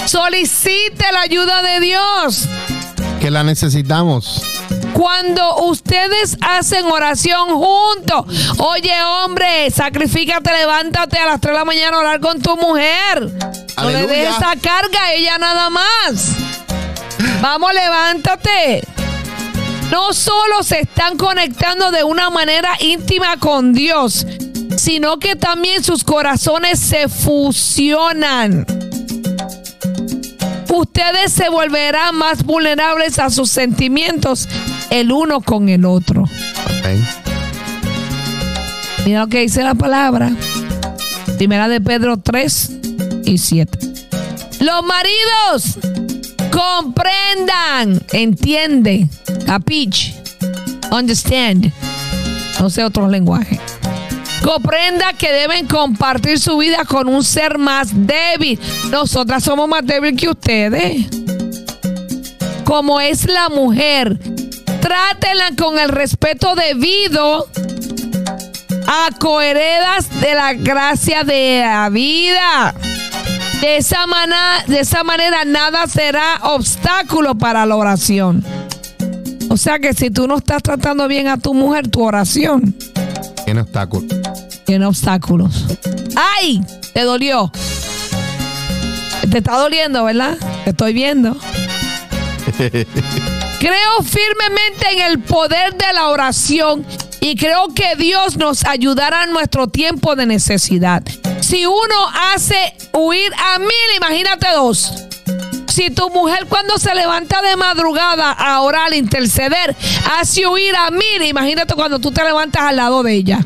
Solicite 0.07 1.13
la 1.13 1.23
ayuda 1.23 1.63
de 1.63 1.81
Dios. 1.81 2.49
Que 3.21 3.31
la 3.31 3.43
necesitamos. 3.43 4.43
Cuando 4.93 5.65
ustedes 5.65 6.39
hacen 6.41 6.87
oración 6.87 7.51
juntos, 7.51 8.25
oye 8.59 8.95
hombre, 9.03 9.71
sacrifícate, 9.71 10.51
levántate 10.53 11.19
a 11.19 11.27
las 11.27 11.41
3 11.41 11.53
de 11.53 11.59
la 11.59 11.65
mañana 11.67 11.99
a 11.99 12.01
orar 12.01 12.21
con 12.21 12.41
tu 12.41 12.57
mujer. 12.57 13.31
No 13.77 13.91
le 13.91 14.07
dejes 14.07 14.37
esa 14.37 14.57
carga 14.57 15.05
a 15.05 15.13
ella 15.13 15.37
nada 15.37 15.69
más. 15.69 16.56
Vamos, 17.41 17.73
levántate. 17.75 18.83
No 19.91 20.13
solo 20.13 20.63
se 20.63 20.81
están 20.81 21.17
conectando 21.17 21.91
de 21.91 22.03
una 22.03 22.31
manera 22.31 22.71
íntima 22.81 23.37
con 23.39 23.73
Dios, 23.73 24.27
sino 24.77 25.19
que 25.19 25.37
también 25.37 25.85
sus 25.85 26.03
corazones 26.03 26.79
se 26.79 27.09
fusionan. 27.09 28.67
Ustedes 30.69 31.33
se 31.33 31.49
volverán 31.49 32.17
más 32.17 32.43
vulnerables 32.45 33.19
a 33.19 33.31
sus 33.31 33.51
sentimientos 33.51 34.49
el 34.91 35.13
uno 35.13 35.41
con 35.41 35.69
el 35.69 35.85
otro. 35.85 36.25
Mira 39.05 39.21
lo 39.21 39.27
que 39.29 39.41
dice 39.41 39.63
la 39.63 39.75
palabra. 39.75 40.33
Primera 41.37 41.69
de 41.69 41.81
Pedro 41.81 42.17
3 42.17 42.71
y 43.25 43.39
7. 43.39 43.79
Los 44.61 44.83
maridos 44.85 45.79
comprendan, 46.51 48.01
entiende, 48.13 49.09
capich, 49.47 50.15
understand, 50.91 51.73
no 52.61 52.71
sé 52.71 52.85
otro 52.85 53.09
lenguaje. 53.09 53.61
Comprenda 54.43 55.13
que 55.13 55.33
deben 55.33 55.67
compartir 55.67 56.39
su 56.39 56.57
vida 56.59 56.85
con 56.85 57.09
un 57.09 57.25
ser 57.25 57.59
más 57.59 57.89
débil. 57.93 58.61
Nosotras 58.91 59.43
somos 59.43 59.69
más 59.69 59.85
débiles 59.85 60.21
que 60.21 60.29
ustedes. 60.29 61.07
Como 62.65 63.01
es 63.01 63.27
la 63.27 63.49
mujer, 63.49 64.19
trátenla 64.81 65.51
con 65.59 65.79
el 65.81 65.89
respeto 65.89 66.55
debido 66.55 67.49
a 68.87 69.09
coheredas 69.19 70.21
de 70.21 70.35
la 70.35 70.53
gracia 70.53 71.25
de 71.25 71.63
la 71.65 71.89
vida. 71.89 72.75
De 73.61 73.79
esa, 73.79 74.05
de 74.67 74.81
esa 74.81 75.05
manera 75.05 75.45
nada 75.45 75.87
será 75.87 76.41
obstáculo 76.43 77.37
para 77.37 77.67
la 77.67 77.77
oración. 77.77 78.45
O 79.49 79.57
sea 79.57 79.79
que 79.79 79.95
si 79.95 80.11
tú 80.11 80.27
no 80.29 80.37
estás 80.37 80.63
tratando 80.63 81.09
bien 81.09 81.29
a 81.29 81.39
tu 81.39 81.55
mujer, 81.55 81.89
tu 81.89 82.03
oración 82.03 82.75
tiene 83.47 83.61
obstáculos. 83.61 84.13
Tiene 84.65 84.87
obstáculos. 84.87 85.67
¡Ay! 86.17 86.61
Te 86.93 87.03
dolió. 87.03 87.53
Te 89.31 89.39
está 89.39 89.57
doliendo, 89.57 90.03
¿verdad? 90.03 90.37
Te 90.65 90.71
estoy 90.71 90.93
viendo. 90.93 91.37
Creo 92.59 94.03
firmemente 94.03 94.87
en 94.93 95.01
el 95.13 95.21
poder 95.21 95.77
de 95.77 95.93
la 95.95 96.09
oración 96.09 96.85
y 97.21 97.37
creo 97.37 97.69
que 97.75 97.97
Dios 97.97 98.37
nos 98.37 98.65
ayudará 98.65 99.25
en 99.25 99.33
nuestro 99.33 99.67
tiempo 99.69 100.15
de 100.15 100.27
necesidad. 100.27 101.03
Si 101.41 101.67
uno 101.67 102.09
hace 102.33 102.75
huir 102.93 103.33
a 103.35 103.59
mil, 103.59 103.97
imagínate 103.97 104.47
dos. 104.55 104.93
Si 105.69 105.91
tu 105.91 106.09
mujer 106.11 106.47
cuando 106.49 106.79
se 106.79 106.95
levanta 106.95 107.43
de 107.43 107.55
madrugada 107.57 108.33
a 108.33 108.61
orar, 108.63 108.95
interceder, 108.95 109.77
hace 110.19 110.47
huir 110.47 110.75
a 110.75 110.91
mil, 110.91 111.23
imagínate 111.23 111.75
cuando 111.75 111.99
tú 111.99 112.11
te 112.11 112.25
levantas 112.25 112.63
al 112.63 112.77
lado 112.77 113.03
de 113.03 113.13
ella. 113.13 113.41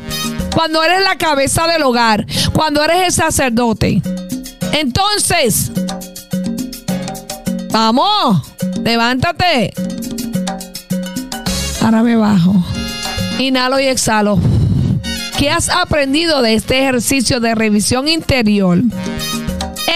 Cuando 0.55 0.83
eres 0.83 1.03
la 1.03 1.17
cabeza 1.17 1.67
del 1.67 1.83
hogar, 1.83 2.25
cuando 2.53 2.83
eres 2.83 3.07
el 3.07 3.11
sacerdote. 3.11 4.01
Entonces, 4.71 5.71
vamos, 7.71 8.41
levántate. 8.81 9.73
Ahora 11.81 12.03
me 12.03 12.15
bajo. 12.15 12.53
Inhalo 13.39 13.79
y 13.79 13.87
exhalo. 13.87 14.39
¿Qué 15.41 15.49
has 15.49 15.69
aprendido 15.69 16.43
de 16.43 16.53
este 16.53 16.81
ejercicio 16.81 17.39
de 17.39 17.55
revisión 17.55 18.07
interior? 18.07 18.77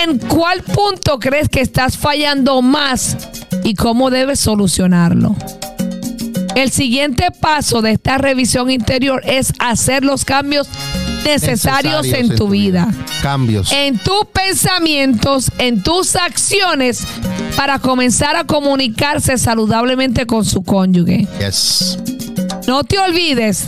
¿En 0.04 0.18
cuál 0.18 0.64
punto 0.64 1.20
crees 1.20 1.50
que 1.50 1.62
estás 1.62 2.00
fallando 2.00 2.64
más 2.64 3.16
y 3.64 3.76
cómo 3.76 4.10
debes 4.10 4.40
solucionarlo? 4.40 5.36
El 6.56 6.72
siguiente 6.72 7.28
paso 7.30 7.84
de 7.84 7.92
esta 7.92 8.18
revisión 8.18 8.72
interior 8.72 9.22
es 9.24 9.54
hacer 9.60 10.04
los 10.04 10.26
cambios 10.26 10.68
necesarios, 11.24 12.08
en, 12.08 12.36
tu, 12.36 12.50
vida. 12.50 12.92
Cambios. 13.22 13.72
En 13.72 14.00
tus 14.00 14.26
pensamientos, 14.34 15.52
en 15.60 15.84
tus 15.84 16.16
acciones, 16.16 17.06
para 17.56 17.78
comenzar 17.78 18.36
a 18.36 18.46
comunicarse 18.46 19.38
saludablemente 19.38 20.26
con 20.26 20.44
su 20.44 20.64
cónyuge. 20.64 21.28
Yes. 21.40 22.00
No 22.66 22.84
te 22.84 22.98
olvides 22.98 23.68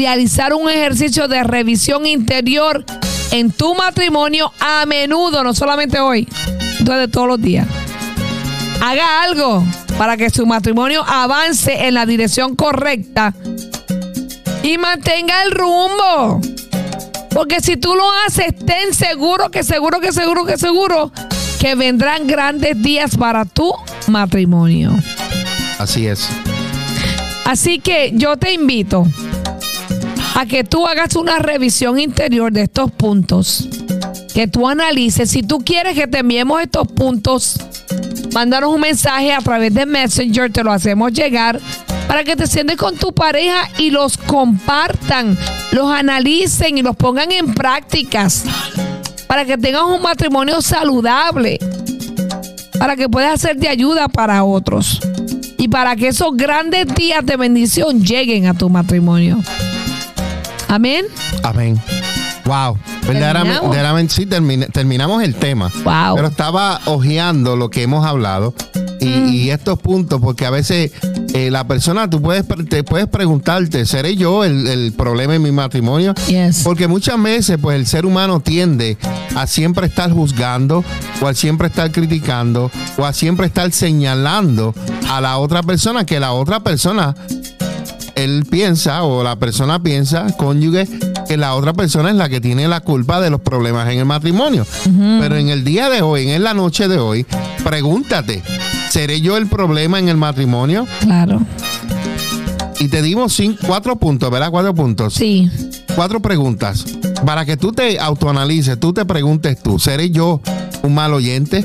realizar 0.00 0.54
un 0.54 0.70
ejercicio 0.70 1.28
de 1.28 1.44
revisión 1.44 2.06
interior 2.06 2.86
en 3.32 3.50
tu 3.50 3.74
matrimonio 3.74 4.50
a 4.58 4.86
menudo, 4.86 5.44
no 5.44 5.52
solamente 5.52 6.00
hoy, 6.00 6.26
de 6.80 7.06
todos 7.06 7.28
los 7.28 7.42
días. 7.42 7.66
Haga 8.80 9.22
algo 9.24 9.62
para 9.98 10.16
que 10.16 10.30
su 10.30 10.46
matrimonio 10.46 11.04
avance 11.06 11.86
en 11.86 11.92
la 11.92 12.06
dirección 12.06 12.56
correcta 12.56 13.34
y 14.62 14.78
mantenga 14.78 15.42
el 15.42 15.50
rumbo. 15.50 16.40
Porque 17.34 17.60
si 17.60 17.76
tú 17.76 17.94
lo 17.94 18.10
haces, 18.26 18.54
ten 18.56 18.94
seguro 18.94 19.50
que 19.50 19.62
seguro 19.62 20.00
que 20.00 20.14
seguro 20.14 20.46
que 20.46 20.56
seguro 20.56 21.12
que 21.60 21.74
vendrán 21.74 22.26
grandes 22.26 22.80
días 22.82 23.18
para 23.18 23.44
tu 23.44 23.70
matrimonio. 24.06 24.92
Así 25.78 26.06
es. 26.06 26.26
Así 27.44 27.80
que 27.80 28.12
yo 28.14 28.38
te 28.38 28.54
invito 28.54 29.06
a 30.40 30.46
que 30.46 30.64
tú 30.64 30.86
hagas 30.86 31.16
una 31.16 31.38
revisión 31.38 32.00
interior 32.00 32.50
de 32.50 32.62
estos 32.62 32.90
puntos, 32.90 33.68
que 34.32 34.48
tú 34.48 34.66
analices. 34.66 35.30
Si 35.30 35.42
tú 35.42 35.58
quieres 35.58 35.94
que 35.94 36.06
te 36.06 36.20
enviemos 36.20 36.62
estos 36.62 36.88
puntos, 36.88 37.60
mándanos 38.32 38.74
un 38.74 38.80
mensaje 38.80 39.34
a 39.34 39.40
través 39.40 39.74
de 39.74 39.84
Messenger, 39.84 40.50
te 40.50 40.64
lo 40.64 40.72
hacemos 40.72 41.12
llegar 41.12 41.60
para 42.08 42.24
que 42.24 42.36
te 42.36 42.46
sientes 42.46 42.78
con 42.78 42.96
tu 42.96 43.12
pareja 43.12 43.68
y 43.76 43.90
los 43.90 44.16
compartan, 44.16 45.36
los 45.72 45.92
analicen 45.92 46.78
y 46.78 46.82
los 46.82 46.96
pongan 46.96 47.32
en 47.32 47.52
prácticas, 47.52 48.44
para 49.26 49.44
que 49.44 49.58
tengas 49.58 49.82
un 49.82 50.00
matrimonio 50.00 50.62
saludable, 50.62 51.58
para 52.78 52.96
que 52.96 53.10
puedas 53.10 53.42
ser 53.42 53.58
de 53.58 53.68
ayuda 53.68 54.08
para 54.08 54.42
otros 54.42 55.02
y 55.58 55.68
para 55.68 55.96
que 55.96 56.08
esos 56.08 56.34
grandes 56.34 56.86
días 56.94 57.26
de 57.26 57.36
bendición 57.36 58.02
lleguen 58.02 58.46
a 58.46 58.54
tu 58.54 58.70
matrimonio. 58.70 59.36
Amén. 60.70 61.04
Amén. 61.42 61.82
Wow. 62.44 62.78
Verdaderamente, 63.04 64.14
sí, 64.14 64.24
terminamos 64.24 65.20
el 65.24 65.34
tema. 65.34 65.68
Wow. 65.82 66.14
Pero 66.14 66.28
estaba 66.28 66.80
hojeando 66.84 67.56
lo 67.56 67.70
que 67.70 67.82
hemos 67.82 68.06
hablado 68.06 68.54
y, 69.00 69.06
mm. 69.06 69.50
estos 69.50 69.80
puntos, 69.80 70.20
porque 70.20 70.46
a 70.46 70.50
veces 70.50 70.92
eh, 71.34 71.50
la 71.50 71.66
persona, 71.66 72.08
tú 72.08 72.22
puedes, 72.22 72.44
te 72.68 72.84
puedes 72.84 73.08
preguntarte, 73.08 73.84
¿seré 73.84 74.14
yo 74.14 74.44
el, 74.44 74.92
problema 74.96 75.34
en 75.34 75.42
mi 75.42 75.50
matrimonio? 75.50 76.14
Yes. 76.28 76.62
Porque 76.62 76.86
muchas 76.86 77.20
veces, 77.20 77.58
pues 77.60 77.76
el 77.76 77.88
ser 77.88 78.06
humano 78.06 78.38
tiende 78.38 78.96
a 79.34 79.48
siempre 79.48 79.88
estar 79.88 80.12
juzgando, 80.12 80.84
o 81.20 81.26
a 81.26 81.34
siempre 81.34 81.66
estar 81.66 81.90
criticando, 81.90 82.70
o 82.96 83.04
a 83.04 83.12
siempre 83.12 83.46
estar 83.46 83.72
señalando 83.72 84.72
a 85.10 85.20
la 85.20 85.38
otra 85.38 85.64
persona 85.64 86.06
que 86.06 86.20
la 86.20 86.32
otra 86.32 86.60
persona 86.60 87.16
él 88.24 88.46
piensa 88.48 89.02
o 89.02 89.22
la 89.22 89.36
persona 89.36 89.82
piensa, 89.82 90.26
cónyuge, 90.36 90.86
que 91.26 91.36
la 91.36 91.54
otra 91.54 91.72
persona 91.72 92.10
es 92.10 92.16
la 92.16 92.28
que 92.28 92.40
tiene 92.40 92.68
la 92.68 92.80
culpa 92.80 93.20
de 93.20 93.30
los 93.30 93.40
problemas 93.40 93.88
en 93.90 93.98
el 93.98 94.04
matrimonio. 94.04 94.66
Pero 95.20 95.36
en 95.36 95.48
el 95.48 95.64
día 95.64 95.88
de 95.88 96.02
hoy, 96.02 96.30
en 96.30 96.44
la 96.44 96.54
noche 96.54 96.88
de 96.88 96.98
hoy, 96.98 97.26
pregúntate, 97.64 98.42
¿seré 98.90 99.20
yo 99.20 99.36
el 99.36 99.46
problema 99.46 99.98
en 99.98 100.08
el 100.08 100.16
matrimonio? 100.16 100.86
Claro. 101.00 101.40
Y 102.78 102.88
te 102.88 103.02
dimos 103.02 103.34
cinco, 103.34 103.58
cuatro 103.66 103.96
puntos, 103.96 104.30
¿verdad? 104.30 104.50
Cuatro 104.50 104.74
puntos. 104.74 105.14
Sí. 105.14 105.50
Cuatro 105.94 106.20
preguntas. 106.20 106.84
Para 107.26 107.44
que 107.44 107.56
tú 107.56 107.72
te 107.72 108.00
autoanalices, 108.00 108.80
tú 108.80 108.92
te 108.92 109.04
preguntes 109.04 109.62
tú, 109.62 109.78
¿seré 109.78 110.10
yo 110.10 110.40
un 110.82 110.94
mal 110.94 111.12
oyente? 111.12 111.64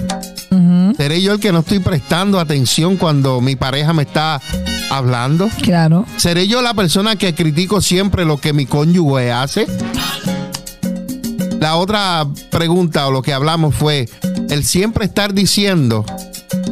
¿Seré 0.97 1.21
yo 1.21 1.33
el 1.33 1.39
que 1.39 1.51
no 1.51 1.59
estoy 1.59 1.79
prestando 1.79 2.39
atención 2.39 2.95
cuando 2.95 3.41
mi 3.41 3.55
pareja 3.55 3.91
me 3.91 4.03
está 4.03 4.41
hablando? 4.97 5.49
Claro. 5.61 6.05
¿Seré 6.17 6.47
yo 6.47 6.61
la 6.61 6.73
persona 6.73 7.15
que 7.15 7.33
critico 7.33 7.81
siempre 7.81 8.25
lo 8.25 8.37
que 8.37 8.53
mi 8.53 8.65
cónyuge 8.65 9.31
hace? 9.31 9.67
La 11.59 11.75
otra 11.75 12.27
pregunta 12.49 13.07
o 13.07 13.11
lo 13.11 13.21
que 13.21 13.33
hablamos 13.33 13.75
fue 13.75 14.07
el 14.49 14.63
siempre 14.63 15.05
estar 15.05 15.33
diciendo 15.33 16.05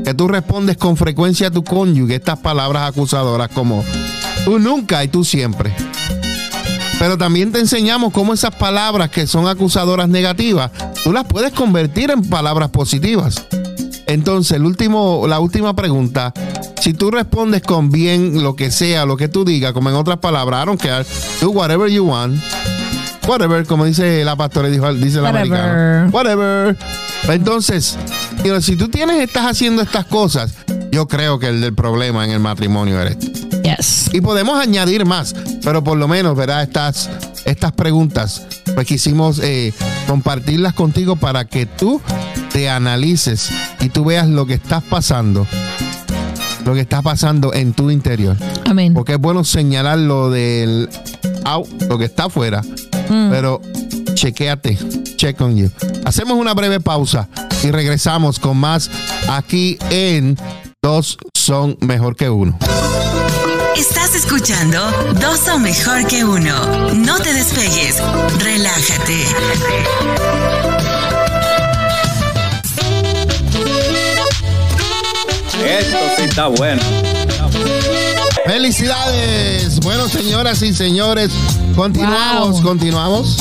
que 0.06 0.14
tú 0.14 0.28
respondes 0.28 0.78
con 0.78 0.98
frecuencia 0.98 1.48
a 1.48 1.52
tu 1.52 1.64
cónyuge 1.64 2.16
estas 2.16 2.40
palabras 2.40 2.90
acusadoras 2.90 3.50
como 3.50 3.84
tú 4.46 4.60
nunca 4.60 5.04
y 5.04 5.08
tú 5.08 5.24
siempre. 5.24 5.74
Pero 7.00 7.18
también 7.18 7.52
te 7.52 7.60
enseñamos 7.60 8.14
cómo 8.14 8.34
esas 8.34 8.56
palabras 8.56 9.10
que 9.10 9.28
son 9.28 9.48
acusadoras 9.48 10.08
negativas, 10.08 10.72
tú 11.04 11.12
las 11.12 11.26
puedes 11.26 11.52
convertir 11.52 12.12
en 12.12 12.30
palabras 12.30 12.70
positivas. 12.70 13.44
Entonces, 14.06 14.58
el 14.58 14.66
último, 14.66 15.26
la 15.28 15.40
última 15.40 15.76
pregunta, 15.76 16.34
si 16.84 16.94
tú 16.94 17.12
respondes 17.12 17.62
con 17.62 17.92
bien 17.92 18.44
lo 18.44 18.58
que 18.58 18.70
sea, 18.70 19.06
lo 19.06 19.16
que 19.16 19.30
tú 19.30 19.46
digas, 19.46 19.72
como 19.72 19.90
en 19.90 19.96
otras 19.96 20.18
palabras, 20.18 20.64
I 20.64 20.66
don't 20.66 20.82
care, 20.82 21.06
do 21.40 21.52
whatever 21.52 21.90
you 21.90 22.04
want, 22.04 22.38
whatever, 23.26 23.66
como 23.66 23.86
dice 23.86 24.26
la 24.26 24.36
pastora, 24.36 24.68
dice 24.68 25.22
la 25.22 25.30
americana, 25.30 26.10
whatever. 26.12 26.76
Entonces, 27.30 27.98
si 28.60 28.76
tú 28.76 28.90
tienes, 28.90 29.22
estás 29.22 29.46
haciendo 29.46 29.82
estas 29.82 30.08
cosas, 30.08 30.56
yo 30.92 31.08
creo 31.08 31.40
que 31.40 31.48
el 31.48 31.62
del 31.62 31.74
problema 31.74 32.26
en 32.26 32.32
el 32.32 32.42
matrimonio 32.42 33.00
eres 33.00 33.18
Yes. 33.64 34.10
Y 34.12 34.20
podemos 34.20 34.60
añadir 34.60 35.06
más, 35.06 35.34
pero 35.64 35.86
por 35.86 35.98
lo 35.98 36.10
menos, 36.10 36.36
¿verdad? 36.36 36.64
Estas, 36.64 37.10
estas 37.46 37.72
preguntas, 37.72 38.46
pues 38.76 38.86
quisimos 38.86 39.40
eh, 39.40 39.72
compartirlas 40.06 40.74
contigo 40.74 41.16
para 41.16 41.46
que 41.46 41.66
tú 41.66 42.02
te 42.52 42.70
analices 42.70 43.52
y 43.80 43.88
tú 43.88 44.04
veas 44.04 44.28
lo 44.28 44.46
que 44.46 44.56
estás 44.56 44.84
pasando, 44.84 45.48
lo 46.66 46.74
que 46.74 46.82
está 46.82 47.02
pasando 47.02 47.54
en 47.54 47.74
tu 47.74 47.90
interior. 47.92 48.38
Amén. 48.66 48.94
Porque 48.94 49.14
es 49.14 49.20
bueno 49.20 49.44
señalar 49.44 50.00
lo 50.00 50.30
del 50.30 50.90
out, 51.46 51.68
lo 51.90 51.98
que 51.98 52.06
está 52.06 52.26
afuera, 52.26 52.62
mm. 53.10 53.30
pero 53.30 53.62
chequéate, 54.14 54.78
check 55.16 55.40
on 55.42 55.56
you. 55.56 55.70
Hacemos 56.06 56.38
una 56.38 56.54
breve 56.54 56.80
pausa 56.80 57.28
y 57.64 57.72
regresamos 57.72 58.40
con 58.40 58.58
más 58.58 58.90
aquí 59.30 59.78
en 59.90 60.38
Dos 60.82 61.18
son 61.34 61.78
mejor 61.80 62.18
que 62.18 62.30
uno. 62.30 62.58
Estás 63.78 64.16
escuchando 64.16 64.80
Dos 65.20 65.40
son 65.40 65.62
mejor 65.62 66.06
que 66.08 66.26
uno. 66.26 66.94
No 66.94 67.20
te 67.20 67.34
despegues. 67.34 68.04
Relájate. 68.40 69.26
Esto 75.66 75.98
sí 76.18 76.24
está 76.24 76.48
bueno. 76.48 76.82
Felicidades. 78.46 79.80
Bueno, 79.82 80.08
señoras 80.10 80.62
y 80.62 80.74
señores, 80.74 81.32
continuamos, 81.76 82.56
Wow. 82.56 82.64
continuamos. 82.64 83.38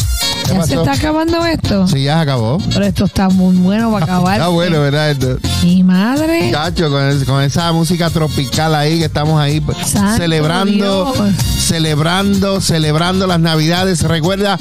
¿Qué 0.53 0.59
¿Ya 0.59 0.66
se 0.66 0.74
está 0.76 0.92
acabando 0.92 1.44
esto? 1.46 1.86
Sí, 1.88 2.05
ya 2.05 2.14
se 2.16 2.20
acabó. 2.20 2.59
Pero 2.72 2.84
esto 2.84 3.05
está 3.05 3.28
muy 3.28 3.57
bueno 3.57 3.90
para 3.92 4.05
acabar. 4.07 4.34
Está 4.34 4.48
bueno, 4.48 4.80
¿verdad? 4.80 5.11
Esto? 5.11 5.38
Mi 5.62 5.82
madre. 5.82 6.50
Chacho, 6.50 6.90
con, 6.90 7.03
es- 7.09 7.24
con 7.24 7.42
esa 7.42 7.72
música 7.72 8.11
tropical 8.11 8.74
ahí 8.74 8.98
que 8.98 9.05
estamos 9.07 9.40
ahí 9.40 9.61
pues, 9.61 9.78
Santo 9.86 10.16
celebrando, 10.16 11.12
Dios. 11.14 11.34
celebrando, 11.59 12.61
celebrando 12.61 13.26
las 13.26 13.40
Navidades. 13.40 14.03
Recuerda 14.03 14.59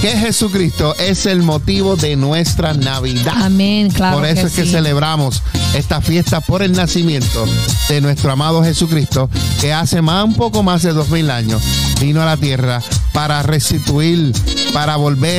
que 0.00 0.10
Jesucristo 0.10 0.94
es 0.98 1.26
el 1.26 1.42
motivo 1.42 1.96
de 1.96 2.16
nuestra 2.16 2.74
Navidad. 2.74 3.34
Amén, 3.36 3.90
claro. 3.90 4.16
por 4.18 4.26
eso 4.26 4.46
es 4.46 4.52
que 4.52 4.64
sí. 4.64 4.70
celebramos 4.72 5.42
esta 5.74 6.00
fiesta 6.00 6.40
por 6.40 6.62
el 6.62 6.72
nacimiento 6.72 7.44
de 7.88 8.00
nuestro 8.00 8.30
amado 8.32 8.62
Jesucristo, 8.62 9.28
que 9.60 9.72
hace 9.72 10.02
más, 10.02 10.24
un 10.24 10.34
poco 10.34 10.62
más 10.62 10.82
de 10.82 10.92
dos 10.92 11.08
mil 11.10 11.30
años 11.30 11.62
vino 12.00 12.20
a 12.22 12.26
la 12.26 12.36
tierra 12.36 12.80
para 13.12 13.42
restituir, 13.42 14.32
para 14.72 14.96
volver 14.96 15.31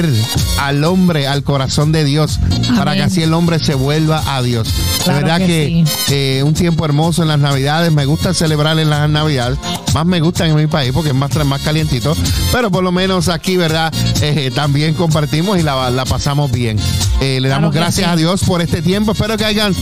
al 0.60 0.84
hombre, 0.84 1.28
al 1.28 1.44
corazón 1.44 1.92
de 1.92 2.04
Dios, 2.04 2.40
para 2.76 2.94
que 2.94 3.04
así 3.04 3.22
el 3.22 3.34
hombre 3.34 3.60
se 3.60 3.76
vuelva 3.76 4.36
a 4.36 4.42
Dios. 4.42 4.74
Claro 5.04 5.20
de 5.20 5.24
verdad 5.24 5.38
que 5.40 5.46
que, 5.46 5.86
sí. 5.86 6.14
eh, 6.14 6.44
un 6.44 6.54
tiempo 6.54 6.86
hermoso 6.86 7.22
en 7.22 7.28
las 7.28 7.40
Navidades, 7.40 7.92
me 7.92 8.06
gusta 8.06 8.34
celebrar 8.34 8.80
en 8.80 8.90
las 8.90 9.10
Navidades, 9.10 9.60
más 9.94 10.06
me 10.06 10.20
gusta 10.22 10.48
en 10.48 10.56
mi 10.56 10.68
país 10.68 10.92
porque 10.94 11.10
es 11.10 11.16
más, 11.16 11.34
más 11.46 11.62
calientito, 11.62 12.16
pero 12.52 12.72
por 12.72 12.84
lo 12.84 12.92
menos 12.92 13.30
aquí, 13.30 13.58
¿verdad? 13.58 13.94
Eh, 14.22 14.52
también 14.54 14.94
compartimos 14.94 15.60
y 15.60 15.64
la, 15.64 15.90
la 15.90 16.06
pasamos 16.06 16.52
bien. 16.52 16.78
Eh, 17.22 17.40
le 17.40 17.48
damos 17.48 17.74
gracias 17.74 18.08
sí. 18.08 18.12
a 18.12 18.16
Dios 18.16 18.44
por 18.44 18.62
este 18.62 18.82
tiempo. 18.82 19.12
Espero 19.14 19.38
que 19.38 19.46
hayan 19.46 19.74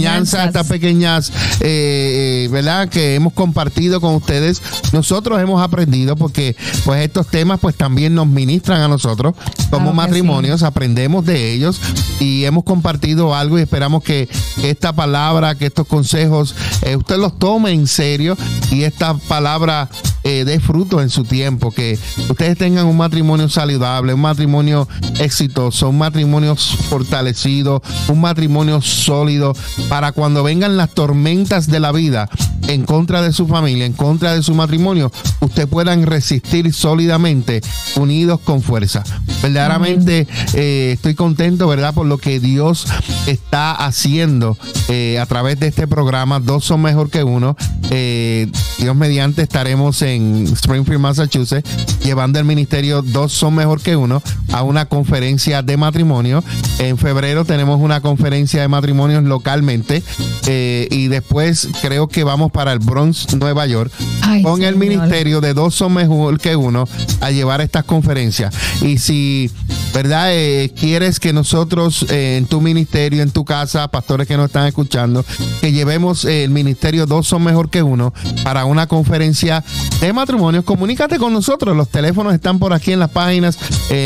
Enseñanzas. 0.44 0.48
estas 0.48 0.68
pequeñas, 0.68 1.30
eh, 1.62 2.46
eh, 2.46 2.50
¿verdad? 2.52 2.90
Que 2.90 3.16
hemos 3.16 3.34
compartido 3.34 4.02
con 4.02 4.16
ustedes. 4.16 4.62
Nosotros 4.92 5.42
hemos 5.42 5.62
aprendido 5.62 6.16
porque 6.16 6.56
pues 6.86 7.04
estos 7.04 7.28
temas 7.28 7.60
pues 7.60 7.76
también 7.76 8.14
nos 8.14 8.28
ministran 8.28 8.82
a 8.82 8.88
nosotros 8.88 9.34
como 9.70 9.92
Claro 9.92 9.94
matrimonios, 9.94 10.64
aprendemos 10.64 11.26
de 11.26 11.54
ellos 11.54 11.80
y 12.20 12.46
hemos 12.46 12.64
compartido 12.64 13.36
algo 13.36 13.58
y 13.58 13.62
esperamos 13.62 14.04
que 14.04 14.30
esta 14.62 14.94
palabra, 14.94 15.56
que 15.56 15.66
estos 15.66 15.88
consejos, 15.88 16.56
eh, 16.82 16.96
usted 16.96 17.18
los 17.18 17.38
tome 17.38 17.72
en 17.72 17.88
serio 17.88 18.36
y 18.72 18.84
esta 18.84 19.14
palabra 19.14 19.90
eh, 20.24 20.46
dé 20.46 20.60
fruto 20.60 21.02
en 21.02 21.10
su 21.10 21.24
tiempo, 21.24 21.72
que 21.72 22.00
ustedes 22.30 22.58
tengan 22.58 22.86
un 22.86 22.98
matrimonio 22.98 23.50
saludable, 23.50 24.14
un 24.14 24.22
matrimonio 24.22 24.88
exitoso, 25.20 25.90
un 25.90 25.98
matrimonio 25.98 26.56
fortalecido, 26.56 27.82
un 28.08 28.22
matrimonio 28.22 28.82
sólido, 28.82 29.54
para 29.90 30.14
cuando 30.14 30.44
vengan 30.44 30.78
las 30.78 30.92
tormentas 30.92 31.68
de 31.68 31.80
la 31.80 31.92
vida 31.92 32.30
en 32.74 32.86
contra 32.86 33.22
de 33.22 33.32
su 33.32 33.48
familia, 33.48 33.86
en 33.86 33.94
contra 33.94 34.34
de 34.34 34.44
su 34.44 34.54
matrimonio, 34.54 35.12
ustedes 35.40 35.68
puedan 35.70 36.06
resistir 36.06 36.74
sólidamente, 36.74 37.62
unidos 37.96 38.40
con 38.42 38.62
fuerza. 38.62 39.04
Verdaderamente 39.42 40.26
eh, 40.54 40.92
estoy 40.94 41.16
contento, 41.16 41.68
¿verdad? 41.68 41.94
Por 41.94 42.06
lo 42.06 42.18
que 42.18 42.40
Dios 42.40 42.88
está 43.28 43.74
haciendo 43.74 44.58
eh, 44.88 45.20
a 45.20 45.26
través 45.26 45.60
de 45.60 45.68
este 45.68 45.86
programa. 45.86 46.40
Dos 46.40 46.64
son 46.64 46.82
mejor 46.82 47.10
que 47.10 47.24
uno. 47.24 47.58
Eh, 47.92 48.50
Dios 48.80 48.96
mediante 48.96 49.42
estaremos 49.42 50.02
en 50.02 50.48
Springfield, 50.54 51.02
Massachusetts, 51.02 51.70
llevando 52.04 52.40
el 52.40 52.46
ministerio 52.46 53.02
Dos 53.02 53.34
son 53.34 53.56
mejor 53.56 53.82
que 53.82 53.96
uno 53.96 54.24
a 54.54 54.64
una 54.64 54.86
conferencia 54.86 55.62
de 55.62 55.76
matrimonio. 55.78 56.44
En 56.80 56.98
febrero 56.98 57.44
tenemos 57.44 57.82
una 57.82 58.02
conferencia 58.02 58.62
de 58.62 58.68
matrimonios 58.68 59.24
localmente 59.24 60.04
y 60.46 61.08
después 61.08 61.68
creo 61.82 62.08
que 62.08 62.24
vamos 62.24 62.52
para 62.52 62.63
el 62.72 62.80
Bronx, 62.80 63.36
Nueva 63.36 63.66
York, 63.66 63.92
Ay, 64.22 64.42
con 64.42 64.64
el 64.64 64.76
ministerio 64.76 65.42
de 65.42 65.54
Dos 65.54 65.76
son 65.76 65.94
mejor 65.94 66.40
que 66.40 66.56
uno 66.56 66.88
a 67.20 67.32
llevar 67.32 67.62
estas 67.62 67.84
conferencias. 67.84 68.54
Y 68.82 68.98
si, 68.98 69.52
¿verdad? 69.94 70.30
Eh, 70.32 70.74
quieres 70.80 71.20
que 71.20 71.34
nosotros 71.34 72.06
eh, 72.10 72.38
en 72.38 72.46
tu 72.46 72.62
ministerio, 72.62 73.22
en 73.22 73.32
tu 73.32 73.46
casa, 73.46 73.88
pastores 73.88 74.28
que 74.28 74.38
nos 74.38 74.48
están 74.48 74.68
escuchando, 74.68 75.26
que 75.62 75.72
llevemos 75.72 76.26
eh, 76.26 76.44
el 76.44 76.52
ministerio 76.52 77.06
Dos 77.06 77.28
son 77.28 77.44
mejor 77.44 77.70
que 77.70 77.84
uno 77.84 78.14
para 78.44 78.66
una 78.66 78.88
conferencia 78.88 79.64
de 80.00 80.14
matrimonios, 80.14 80.64
comunícate 80.64 81.18
con 81.18 81.34
nosotros. 81.34 81.76
Los 81.76 81.90
teléfonos 81.90 82.34
están 82.34 82.60
por 82.60 82.74
aquí 82.74 82.92
en 82.92 83.00
las 83.00 83.10
páginas. 83.10 83.58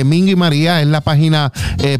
Mingo 0.05 0.31
y 0.31 0.35
María 0.35 0.81
es 0.81 0.87
la 0.87 1.01
página 1.01 1.51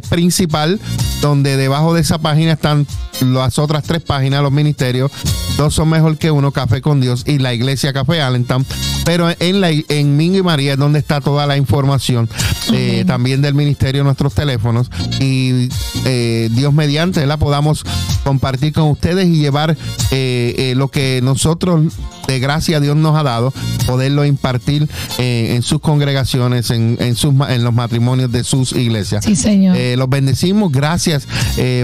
principal, 0.10 0.80
donde 1.22 1.58
debajo 1.58 1.94
de 1.94 2.02
esa 2.02 2.18
página 2.18 2.54
están 2.54 2.86
las 3.22 3.58
otras 3.60 3.84
tres 3.84 4.02
páginas, 4.02 4.42
los 4.42 4.52
ministerios. 4.52 5.12
Dos 5.58 5.74
son 5.74 5.90
mejor 5.90 6.18
que 6.18 6.30
uno, 6.30 6.37
Café 6.52 6.82
con 6.82 7.02
Dios 7.02 7.24
y 7.26 7.40
la 7.40 7.54
Iglesia 7.54 7.94
Café 7.94 8.22
Allentown. 8.22 8.66
Pero 9.06 9.30
en, 9.40 9.62
la, 9.62 9.70
en 9.72 10.18
Mingo 10.18 10.38
y 10.38 10.44
María 10.44 10.74
es 10.74 10.78
donde 10.78 11.00
está 11.00 11.22
toda 11.22 11.48
la 11.48 11.56
información 11.56 12.30
eh, 12.74 13.06
también 13.08 13.42
del 13.42 13.54
ministerio, 13.54 14.04
nuestros 14.04 14.34
teléfonos. 14.34 14.92
Y 15.22 15.70
eh, 16.06 16.50
Dios 16.52 16.74
mediante 16.74 17.26
la 17.26 17.38
podamos 17.38 17.86
compartir 18.24 18.74
con 18.74 18.90
ustedes 18.90 19.28
y 19.28 19.38
llevar 19.38 19.78
eh, 20.12 20.74
lo 20.76 20.90
que 20.90 21.22
nosotros 21.24 21.94
de 22.28 22.40
gracia 22.40 22.82
Dios 22.82 22.98
nos 22.98 23.16
ha 23.16 23.24
dado, 23.24 23.54
poderlo 23.86 24.26
impartir 24.26 24.90
en 25.18 25.62
sus 25.62 25.80
congregaciones, 25.80 26.70
en, 26.72 26.98
en, 27.00 27.16
sus, 27.16 27.34
en 27.48 27.64
los 27.64 27.74
matrimonios 27.74 28.30
de 28.34 28.44
sus 28.44 28.74
iglesias. 28.74 29.24
Sí, 29.24 29.38
señor. 29.38 29.78
Los 29.98 30.10
bendecimos, 30.10 30.74
gracias 30.74 31.26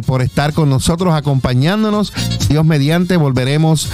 por 0.05 0.21
estar 0.21 0.51
con 0.51 0.69
nosotros, 0.69 1.13
acompañándonos. 1.13 2.11
Dios 2.49 2.65
mediante, 2.65 3.15
volveremos. 3.15 3.87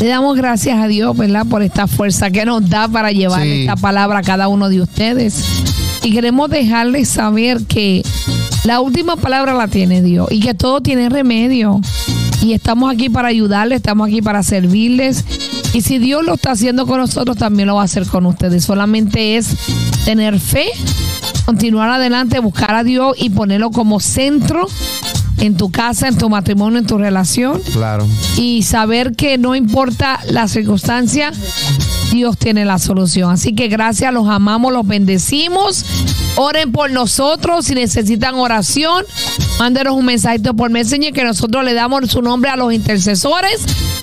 Le 0.00 0.08
damos 0.08 0.36
gracias 0.36 0.78
a 0.80 0.86
Dios, 0.88 1.16
¿verdad? 1.16 1.46
Por 1.46 1.62
esta 1.62 1.86
fuerza 1.86 2.30
que 2.30 2.44
nos 2.44 2.68
da 2.68 2.88
para 2.88 3.12
llevar 3.12 3.42
Sí. 3.42 3.60
esta 3.60 3.76
palabra 3.76 4.18
a 4.18 4.22
cada 4.22 4.48
uno 4.48 4.68
de 4.68 4.80
ustedes. 4.82 5.44
Y 6.02 6.12
queremos 6.12 6.50
dejarles 6.50 7.08
saber 7.08 7.62
que 7.64 8.02
la 8.64 8.80
última 8.80 9.16
palabra 9.16 9.54
la 9.54 9.68
tiene 9.68 10.02
Dios 10.02 10.28
y 10.30 10.40
que 10.40 10.52
todo 10.54 10.80
tiene 10.80 11.08
remedio. 11.08 11.80
Y 12.42 12.52
estamos 12.52 12.92
aquí 12.92 13.08
para 13.08 13.28
ayudarles, 13.28 13.76
estamos 13.76 14.08
aquí 14.08 14.20
para 14.20 14.42
servirles. 14.42 15.24
Y 15.72 15.80
si 15.80 15.98
Dios 15.98 16.24
lo 16.24 16.34
está 16.34 16.50
haciendo 16.52 16.86
con 16.86 16.98
nosotros, 17.00 17.36
también 17.38 17.68
lo 17.68 17.76
va 17.76 17.82
a 17.82 17.84
hacer 17.86 18.06
con 18.06 18.26
ustedes. 18.26 18.64
Solamente 18.64 19.36
es 19.38 19.56
tener 20.04 20.38
fe, 20.38 20.66
continuar 21.46 21.88
adelante, 21.88 22.38
buscar 22.40 22.74
a 22.74 22.84
Dios 22.84 23.16
y 23.18 23.30
ponerlo 23.30 23.70
como 23.70 23.98
centro 24.00 24.66
en 25.46 25.56
tu 25.56 25.70
casa, 25.70 26.08
en 26.08 26.16
tu 26.18 26.28
matrimonio, 26.28 26.78
en 26.78 26.86
tu 26.86 26.98
relación 26.98 27.60
Claro. 27.72 28.06
y 28.36 28.62
saber 28.62 29.14
que 29.14 29.38
no 29.38 29.54
importa 29.54 30.20
la 30.30 30.48
circunstancia, 30.48 31.32
Dios 32.12 32.36
tiene 32.38 32.64
la 32.64 32.78
solución. 32.78 33.30
Así 33.32 33.54
que 33.54 33.68
gracias, 33.68 34.12
los 34.12 34.28
amamos, 34.28 34.72
los 34.72 34.86
bendecimos. 34.86 35.84
Oren 36.36 36.72
por 36.72 36.90
nosotros 36.90 37.66
si 37.66 37.74
necesitan 37.74 38.34
oración. 38.36 39.04
Mándenos 39.58 39.94
un 39.94 40.04
mensajito 40.04 40.54
por 40.54 40.70
Messenger 40.70 41.12
que 41.12 41.24
nosotros 41.24 41.64
le 41.64 41.74
damos 41.74 42.10
su 42.10 42.22
nombre 42.22 42.50
a 42.50 42.56
los 42.56 42.72
intercesores 42.72 43.62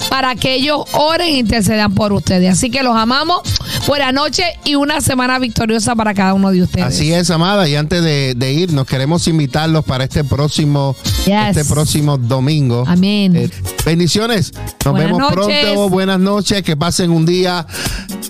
para 0.10 0.36
que 0.36 0.56
ellos 0.56 0.84
oren 0.94 1.28
e 1.28 1.38
intercedan 1.40 1.94
por 1.94 2.14
ustedes. 2.14 2.52
Así 2.54 2.70
que 2.70 2.84
los 2.84 2.96
amamos. 2.96 3.42
Buenas 3.88 4.14
noches 4.14 4.46
y 4.64 4.76
una 4.76 5.02
semana 5.02 5.40
victoriosa 5.40 5.96
para 5.96 6.14
cada 6.14 6.34
uno 6.34 6.52
de 6.52 6.62
ustedes. 6.62 6.86
Así 6.86 7.12
es, 7.14 7.30
amada. 7.32 7.68
Y 7.68 7.76
antes 7.76 8.04
de, 8.04 8.34
de 8.36 8.54
irnos, 8.54 8.86
queremos 8.88 9.28
invitarlos 9.28 9.84
para 9.84 10.04
este 10.04 10.24
próximo, 10.24 10.96
Yes. 11.26 11.58
este 11.58 11.66
próximo 11.66 12.18
domingo. 12.18 12.84
Amén. 12.88 13.36
Eh, 13.36 13.50
bendiciones. 13.84 14.52
Nos 14.86 14.94
Buenas 14.94 15.12
vemos 15.18 15.36
noches. 15.36 15.64
pronto. 15.64 15.90
Buenas 15.90 16.20
noches. 16.20 16.62
Que 16.64 16.78
pasen 16.78 17.10
un 17.12 17.26
día, 17.26 17.66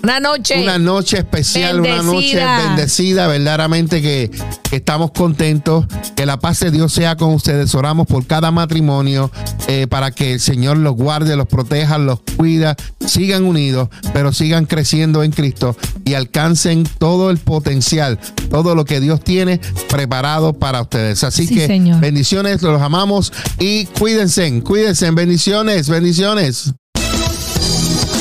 Una 0.02 0.18
noche. 0.20 0.60
una 0.60 0.78
noche 0.78 1.18
especial, 1.18 1.80
una 1.80 2.02
noche 2.02 2.34
Bendecida. 2.36 2.58
bendecida. 2.68 3.26
Verdaderamente 3.28 4.02
que, 4.02 4.30
que 4.68 4.76
estamos 4.76 5.12
contentos. 5.12 5.86
Que 6.16 6.26
la 6.26 6.38
paz 6.38 6.60
de 6.60 6.70
Dios 6.70 6.92
sea 6.92 7.16
con 7.16 7.32
ustedes. 7.34 7.74
Oramos 7.74 8.06
por 8.06 8.26
cada 8.26 8.50
matrimonio 8.50 9.30
eh, 9.68 9.86
para 9.86 10.10
que 10.10 10.34
el 10.34 10.40
Señor 10.40 10.76
los 10.78 10.94
guarde, 10.96 11.36
los 11.36 11.46
proteja, 11.46 11.98
los 11.98 12.20
cuida. 12.36 12.76
Sigan 13.06 13.44
unidos, 13.44 13.88
pero 14.12 14.32
sigan 14.32 14.66
creciendo 14.66 15.22
en 15.22 15.30
Cristo 15.32 15.76
y 16.04 16.14
alcancen 16.14 16.84
todo 16.98 17.30
el 17.30 17.38
potencial, 17.38 18.18
todo 18.50 18.74
lo 18.74 18.84
que 18.84 19.00
Dios 19.00 19.22
tiene 19.22 19.60
preparado 19.88 20.52
para 20.52 20.82
ustedes. 20.82 21.22
Así 21.24 21.46
Sí, 21.46 21.54
que 21.54 21.66
Señor. 21.66 22.00
bendiciones, 22.00 22.62
los 22.62 22.80
amamos 22.82 23.32
y 23.58 23.86
cuídense, 23.86 24.62
cuídense, 24.62 25.10
bendiciones, 25.12 25.88
bendiciones. 25.88 26.72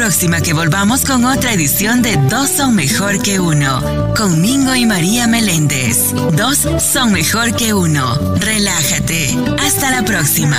Próxima 0.00 0.40
que 0.40 0.54
volvamos 0.54 1.04
con 1.04 1.26
otra 1.26 1.52
edición 1.52 2.00
de 2.00 2.16
Dos 2.16 2.48
son 2.48 2.74
mejor 2.74 3.20
que 3.20 3.38
uno. 3.38 4.14
Con 4.16 4.40
Mingo 4.40 4.74
y 4.74 4.86
María 4.86 5.26
Meléndez. 5.26 6.14
Dos 6.32 6.66
son 6.78 7.12
mejor 7.12 7.54
que 7.54 7.74
uno. 7.74 8.16
Relájate. 8.36 9.36
Hasta 9.58 9.90
la 9.90 10.02
próxima. 10.02 10.56